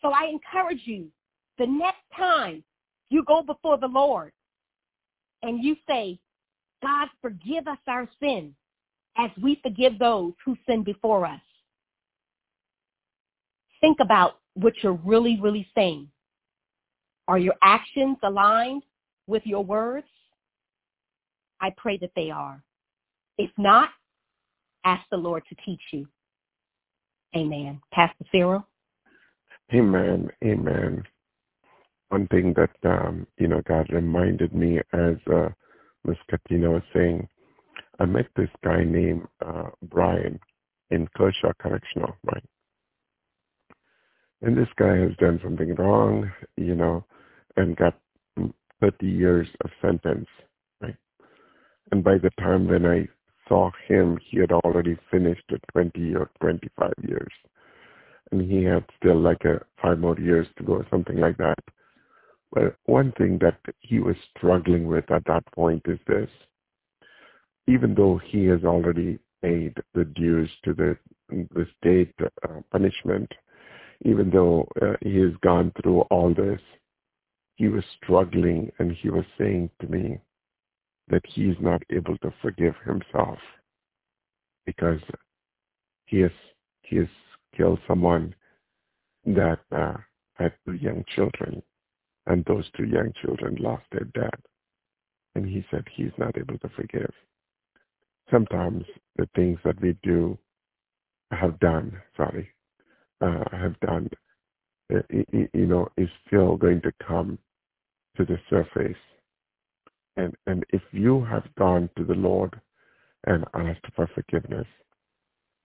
[0.01, 1.07] So I encourage you,
[1.57, 2.63] the next time
[3.09, 4.33] you go before the Lord,
[5.41, 6.19] and you say,
[6.81, 8.53] God, forgive us our sin
[9.17, 11.39] as we forgive those who sin before us.
[13.81, 16.09] Think about what you're really, really saying.
[17.27, 18.83] Are your actions aligned
[19.27, 20.07] with your words?
[21.61, 22.61] I pray that they are.
[23.37, 23.89] If not,
[24.85, 26.07] ask the Lord to teach you.
[27.35, 27.81] Amen.
[27.91, 28.65] Pastor Cyril?
[29.73, 30.29] Amen.
[30.43, 31.03] Amen
[32.09, 35.49] one thing that um, you know God reminded me as uh,
[36.05, 37.27] Miss Katina was saying,
[37.99, 40.39] I met this guy named uh, Brian
[40.91, 42.43] in Kershaw Correctional, right?
[44.45, 47.03] And this guy has done something wrong, you know,
[47.57, 47.95] and got
[48.81, 50.27] 30 years of sentence,
[50.81, 50.95] right?
[51.91, 53.09] And by the time when I
[53.49, 57.33] saw him, he had already finished the 20 or 25 years.
[58.31, 61.59] and he had still like a five more years to go or something like that.
[62.51, 66.29] But one thing that he was struggling with at that point is this.
[67.67, 70.97] Even though he has already paid the dues to the,
[71.29, 73.31] the state uh, punishment,
[74.01, 76.59] even though uh, he has gone through all this,
[77.55, 80.19] he was struggling and he was saying to me
[81.07, 83.37] that he's not able to forgive himself
[84.65, 84.99] because
[86.05, 86.31] he has
[86.81, 87.07] he has
[87.55, 88.35] killed someone
[89.25, 89.95] that uh,
[90.33, 91.63] had two young children,
[92.27, 94.37] and those two young children lost their dad.
[95.33, 97.11] And he said he's not able to forgive.
[98.31, 98.85] Sometimes
[99.17, 100.37] the things that we do,
[101.31, 102.49] have done, sorry,
[103.25, 104.09] uh, have done,
[104.93, 107.39] uh, you know, is still going to come
[108.17, 108.97] to the surface.
[110.17, 112.59] And and if you have gone to the Lord
[113.25, 114.67] and asked for forgiveness,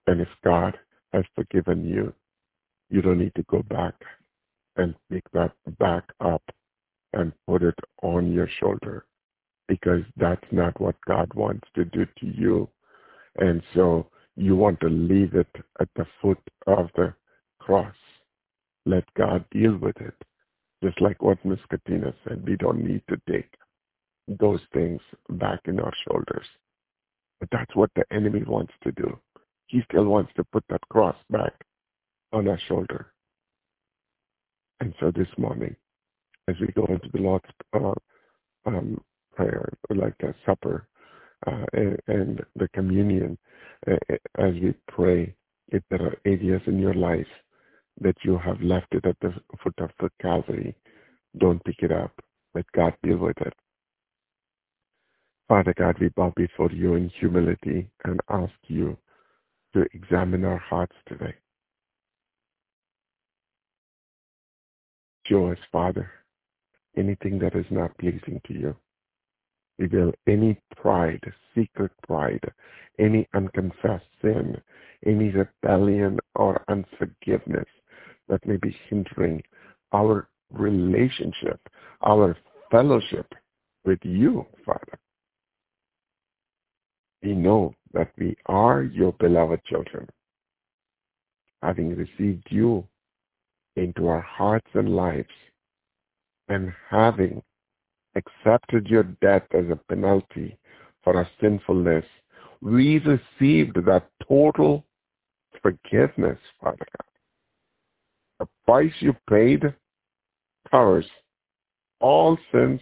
[0.07, 0.77] and if God
[1.13, 2.13] has forgiven you,
[2.89, 3.93] you don't need to go back
[4.77, 6.43] and pick that back up
[7.13, 9.05] and put it on your shoulder
[9.67, 12.69] because that's not what God wants to do to you.
[13.37, 17.13] And so you want to leave it at the foot of the
[17.65, 17.95] cross.
[18.85, 20.15] Let God deal with it.
[20.83, 23.53] Just like what Miss Katina said, we don't need to take
[24.27, 26.45] those things back in our shoulders.
[27.39, 29.19] But that's what the enemy wants to do.
[29.67, 31.53] He still wants to put that cross back
[32.33, 33.13] on our shoulder.
[34.79, 35.75] And so this morning,
[36.47, 37.93] as we go into the Lord's uh,
[38.65, 38.99] um,
[39.35, 40.87] prayer, like the supper,
[41.47, 43.37] uh, and, and, the communion,
[43.87, 43.95] uh,
[44.37, 45.33] as we pray,
[45.69, 47.27] if there are areas in your life
[47.99, 49.33] that you have left it at the
[49.63, 50.75] foot of the Calvary,
[51.37, 52.11] don't pick it up.
[52.55, 53.53] Let God deal with it.
[55.47, 58.97] Father God, we bow before you in humility and ask you
[59.73, 61.33] to examine our hearts today.
[65.27, 66.09] Show us, Father,
[66.97, 68.75] anything that is not pleasing to you.
[69.77, 71.23] Reveal any pride,
[71.55, 72.43] secret pride,
[72.99, 74.61] any unconfessed sin,
[75.05, 77.67] any rebellion or unforgiveness
[78.31, 79.43] that may be hindering
[79.93, 81.59] our relationship,
[82.01, 82.35] our
[82.71, 83.27] fellowship
[83.85, 84.97] with you, Father.
[87.21, 90.07] We know that we are your beloved children,
[91.61, 92.87] having received you
[93.75, 95.27] into our hearts and lives,
[96.47, 97.43] and having
[98.15, 100.57] accepted your death as a penalty
[101.03, 102.05] for our sinfulness,
[102.61, 104.85] we received that total
[105.61, 107.10] forgiveness, Father God.
[108.41, 109.61] The price you paid
[110.71, 111.05] covers
[111.99, 112.81] all sins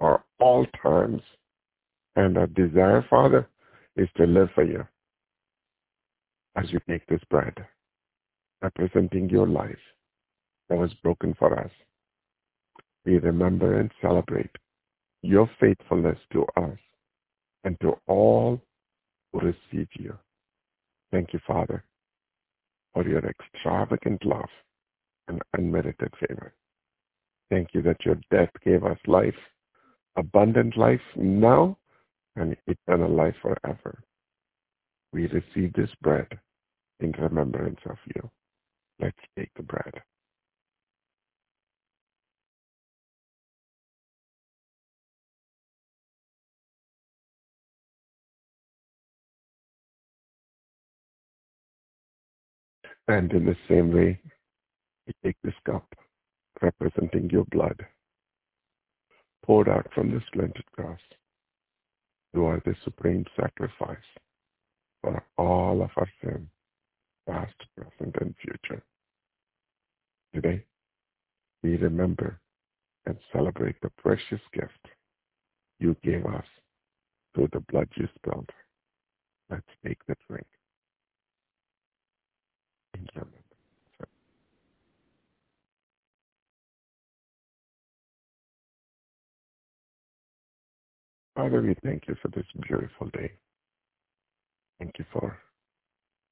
[0.00, 1.22] for all times.
[2.16, 3.48] And our desire, Father,
[3.94, 4.84] is to live for you
[6.56, 7.54] as you take this bread,
[8.60, 9.78] representing your life
[10.68, 11.70] that was broken for us.
[13.04, 14.50] We remember and celebrate
[15.22, 16.78] your faithfulness to us
[17.62, 18.60] and to all
[19.32, 20.18] who receive you.
[21.12, 21.84] Thank you, Father,
[22.92, 24.48] for your extravagant love
[25.28, 26.54] and unmerited favor.
[27.50, 29.34] Thank you that your death gave us life,
[30.16, 31.76] abundant life now
[32.36, 34.02] and eternal life forever.
[35.12, 36.28] We receive this bread
[37.00, 38.30] in remembrance of you.
[39.00, 40.02] Let's take the bread.
[53.08, 54.20] And in the same way,
[55.06, 55.86] we take this cup
[56.60, 57.84] representing your blood
[59.44, 61.00] poured out from the splendid cross.
[62.32, 63.96] You are the supreme sacrifice
[65.02, 66.48] for all of our sin,
[67.28, 68.82] past, present, and future.
[70.34, 70.64] Today,
[71.62, 72.40] we remember
[73.06, 74.88] and celebrate the precious gift
[75.80, 76.44] you gave us
[77.34, 78.48] through the blood you spilled.
[79.50, 80.46] Let's take the drink.
[91.34, 93.32] Father, we thank you for this beautiful day.
[94.78, 95.38] Thank you for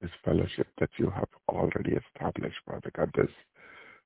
[0.02, 3.30] this fellowship that you have already established, Father God, this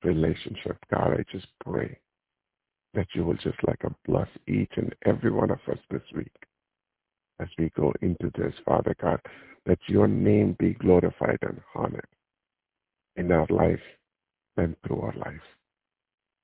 [0.03, 0.77] relationship.
[0.91, 1.99] God, I just pray
[2.93, 6.31] that you will just like a bless each and every one of us this week
[7.39, 9.19] as we go into this, Father God,
[9.65, 12.07] that your name be glorified and honored
[13.17, 13.81] in our life
[14.55, 15.41] and through our life.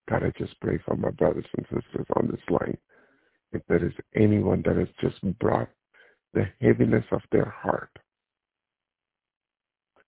[0.10, 2.78] God, I just pray for my brothers and sisters on this line
[3.53, 5.69] if there is anyone that has just brought
[6.34, 7.90] the heaviness of their heart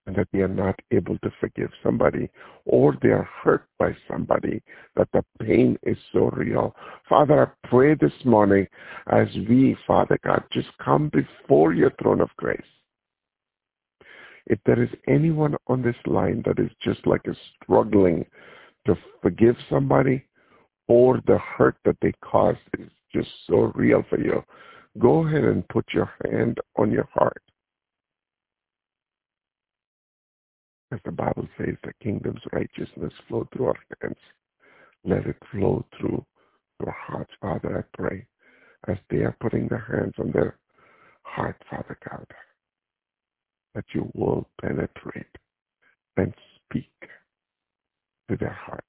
[0.05, 2.29] and that they are not able to forgive somebody
[2.65, 4.61] or they are hurt by somebody,
[4.95, 6.75] that the pain is so real.
[7.07, 8.67] Father, I pray this morning
[9.07, 12.61] as we, Father God, just come before your throne of grace.
[14.45, 18.25] If there is anyone on this line that is just like a struggling
[18.85, 20.25] to forgive somebody
[20.89, 24.43] or the hurt that they caused is just so real for you,
[24.99, 27.41] go ahead and put your hand on your heart.
[30.91, 34.17] As the Bible says, the kingdom's righteousness flow through our hands.
[35.03, 36.25] Let it flow through
[36.79, 38.27] your hearts, Father, I pray,
[38.87, 40.57] as they are putting their hands on their
[41.23, 42.25] heart, Father God,
[43.75, 45.25] that you will penetrate
[46.17, 46.33] and
[46.69, 46.91] speak
[48.29, 48.87] to their hearts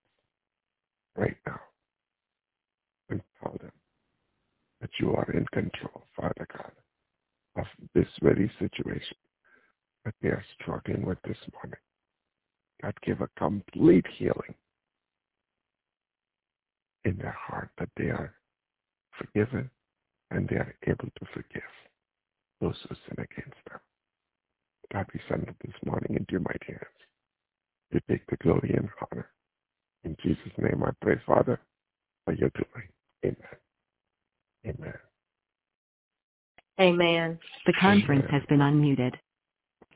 [1.16, 1.60] right now.
[3.10, 3.72] And tell them
[4.84, 6.72] that you are in control, Father God,
[7.56, 9.16] of this very situation
[10.04, 11.80] that they are struggling with this morning.
[12.82, 14.54] God give a complete healing
[17.06, 18.34] in their heart that they are
[19.16, 19.70] forgiven
[20.30, 21.62] and they are able to forgive
[22.60, 23.80] those who sin against them.
[24.92, 27.00] God, we send it this morning into your mighty hands.
[27.90, 29.30] You take the glory and honor.
[30.04, 31.58] In Jesus' name I pray, Father,
[32.26, 32.90] for your glory.
[33.24, 33.63] Amen.
[34.66, 34.94] Amen.
[36.80, 37.38] Amen.
[37.66, 39.14] The conference has been unmuted.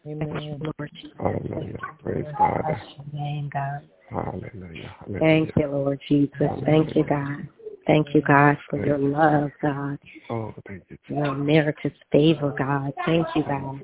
[0.06, 0.60] Amen.
[0.60, 1.10] Lord Jesus.
[1.18, 1.78] Hallelujah.
[2.02, 2.62] Praise God.
[2.66, 3.80] Bless your name, God.
[4.10, 4.94] Hallelujah.
[5.00, 5.20] Hallelujah.
[5.20, 6.50] Thank you, Lord Jesus.
[6.64, 7.48] Thank you, God.
[7.86, 9.98] Thank you, God, for your love, God.
[10.30, 11.24] Oh, thank you, Jesus.
[11.24, 12.92] Your merited favor, God.
[13.04, 13.80] Thank you, God.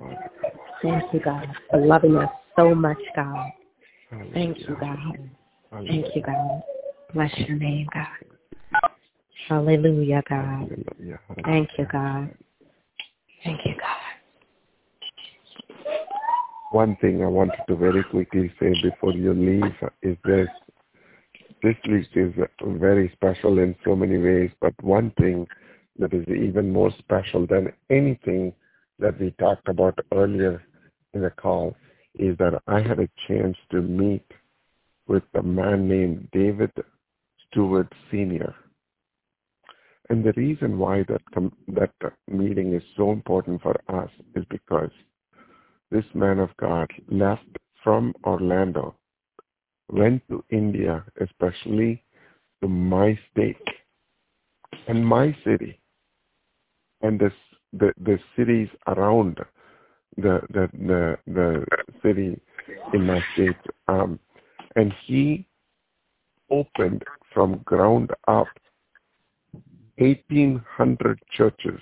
[0.83, 3.51] Thank you, God, for loving us so much, God.
[4.11, 4.35] Hallelujah.
[4.35, 4.99] Thank you, God.
[5.71, 6.03] Hallelujah.
[6.03, 6.63] Thank you, God.
[7.13, 8.07] Bless your name, God.
[9.49, 10.45] Hallelujah, God.
[10.45, 11.21] Hallelujah.
[11.45, 12.31] Thank you, God.
[13.45, 14.05] Thank you, God.
[16.73, 20.49] One thing I wanted to very quickly say before you leave is this.
[21.63, 22.33] This week is
[22.63, 25.47] very special in so many ways, but one thing
[25.99, 28.53] that is even more special than anything
[28.99, 30.63] that we talked about earlier
[31.15, 31.77] in the call
[32.19, 34.27] is that I had a chance to meet
[35.07, 36.73] with a man named David
[37.51, 38.55] Stewart Sr.
[40.11, 41.93] And the reason why that com- that
[42.29, 44.91] meeting is so important for us is because
[45.91, 47.47] this man of God left
[47.83, 48.95] from Orlando,
[49.91, 52.03] went to India, especially
[52.63, 53.57] to my state
[54.89, 55.81] and my city,
[57.03, 57.31] and the
[57.73, 59.39] the, the cities around
[60.17, 61.67] the the the, the
[62.03, 62.41] city
[62.93, 63.57] in my state,
[63.89, 64.19] um,
[64.77, 65.47] and he
[66.51, 67.03] opened
[67.33, 68.49] from ground up
[69.99, 71.81] 1,800 churches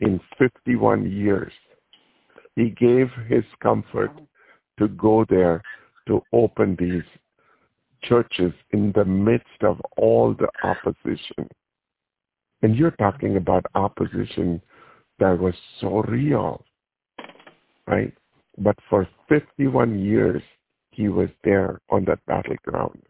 [0.00, 1.52] in 51 years.
[2.56, 4.12] He gave his comfort
[4.78, 5.62] to go there
[6.06, 7.02] to open these
[8.02, 11.48] churches in the midst of all the opposition.
[12.62, 14.60] And you're talking about opposition
[15.18, 16.64] that was so real,
[17.86, 18.12] right?
[18.58, 20.42] But for 51 years,
[20.90, 23.02] he was there on that battleground.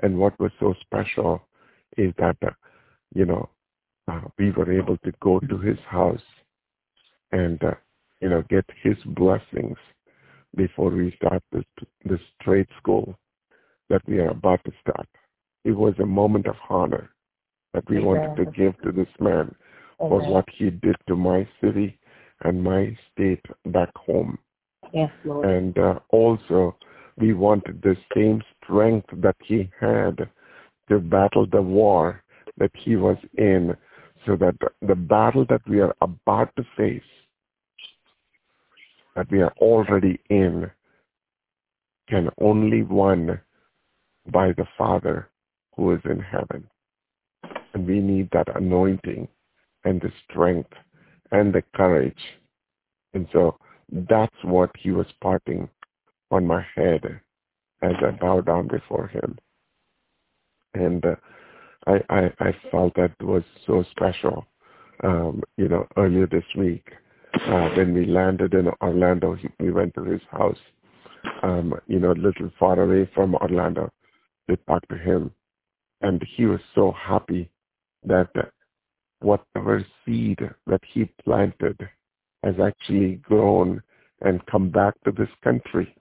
[0.00, 1.42] And what was so special
[1.98, 2.50] is that, uh,
[3.14, 3.48] you know,
[4.10, 6.22] uh, we were able to go to his house
[7.32, 7.74] and, uh,
[8.20, 9.76] you know, get his blessings
[10.56, 11.64] before we start this,
[12.04, 13.18] this trade school
[13.90, 15.08] that we are about to start.
[15.64, 17.10] It was a moment of honor
[17.74, 19.54] that we wanted to give to this man
[19.98, 20.30] for Amen.
[20.30, 21.98] what he did to my city
[22.44, 24.38] and my state back home.
[24.92, 25.46] Yes, Lord.
[25.46, 26.76] And uh, also,
[27.18, 30.28] we wanted the same strength that he had
[30.88, 32.22] to battle the war
[32.56, 33.76] that he was in
[34.26, 37.02] so that the battle that we are about to face,
[39.14, 40.70] that we are already in,
[42.08, 43.40] can only won
[44.32, 45.28] by the Father
[45.76, 46.68] who is in heaven.
[47.74, 49.28] And we need that anointing
[49.84, 50.72] and the strength
[51.30, 52.18] and the courage.
[53.14, 53.58] And so
[53.90, 55.68] that's what he was parting
[56.30, 57.20] on my head
[57.82, 59.38] as I bow down before him.
[60.74, 61.16] And uh,
[61.86, 64.46] I, I, I felt that was so special.
[65.04, 66.84] Um, you know, earlier this week,
[67.34, 70.58] uh, when we landed in Orlando, he, we went to his house,
[71.42, 73.90] um, you know, a little far away from Orlando
[74.48, 75.30] to talk to him.
[76.00, 77.50] And he was so happy
[78.04, 78.30] that
[79.20, 81.76] whatever seed that he planted
[82.44, 83.82] has actually grown
[84.22, 85.94] and come back to this country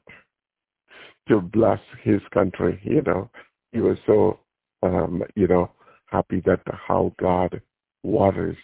[1.28, 2.80] to bless his country.
[2.84, 3.30] You know,
[3.72, 4.40] he was so,
[4.84, 5.72] um, you know,
[6.08, 7.62] happy that how God
[8.04, 8.58] waters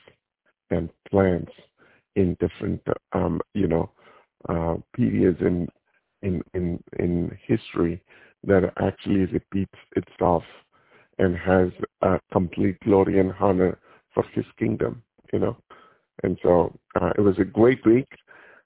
[0.69, 1.52] and plants
[2.15, 2.81] in different,
[3.14, 3.90] um, you know,
[4.49, 5.68] uh, periods in
[6.22, 8.02] in in in history
[8.45, 10.44] that actually repeats itself
[11.19, 11.69] and has
[12.02, 13.77] a complete glory and honor
[14.14, 15.02] for His kingdom.
[15.31, 15.57] You know,
[16.23, 18.07] and so uh, it was a great week.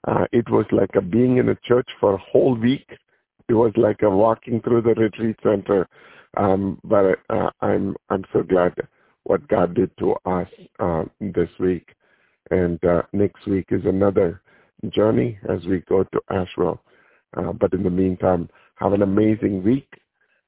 [0.06, 2.86] Uh, it was like a being in a church for a whole week.
[3.48, 5.88] It was like a walking through the retreat center.
[6.36, 8.74] Um, but uh, I'm I'm so glad
[9.24, 10.48] what God did to us
[10.78, 11.86] uh, this week.
[12.50, 14.40] And uh, next week is another
[14.90, 16.80] journey as we go to Asheville.
[17.36, 19.88] Uh, but in the meantime, have an amazing week,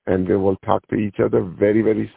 [0.07, 2.11] and we will talk to each other very, very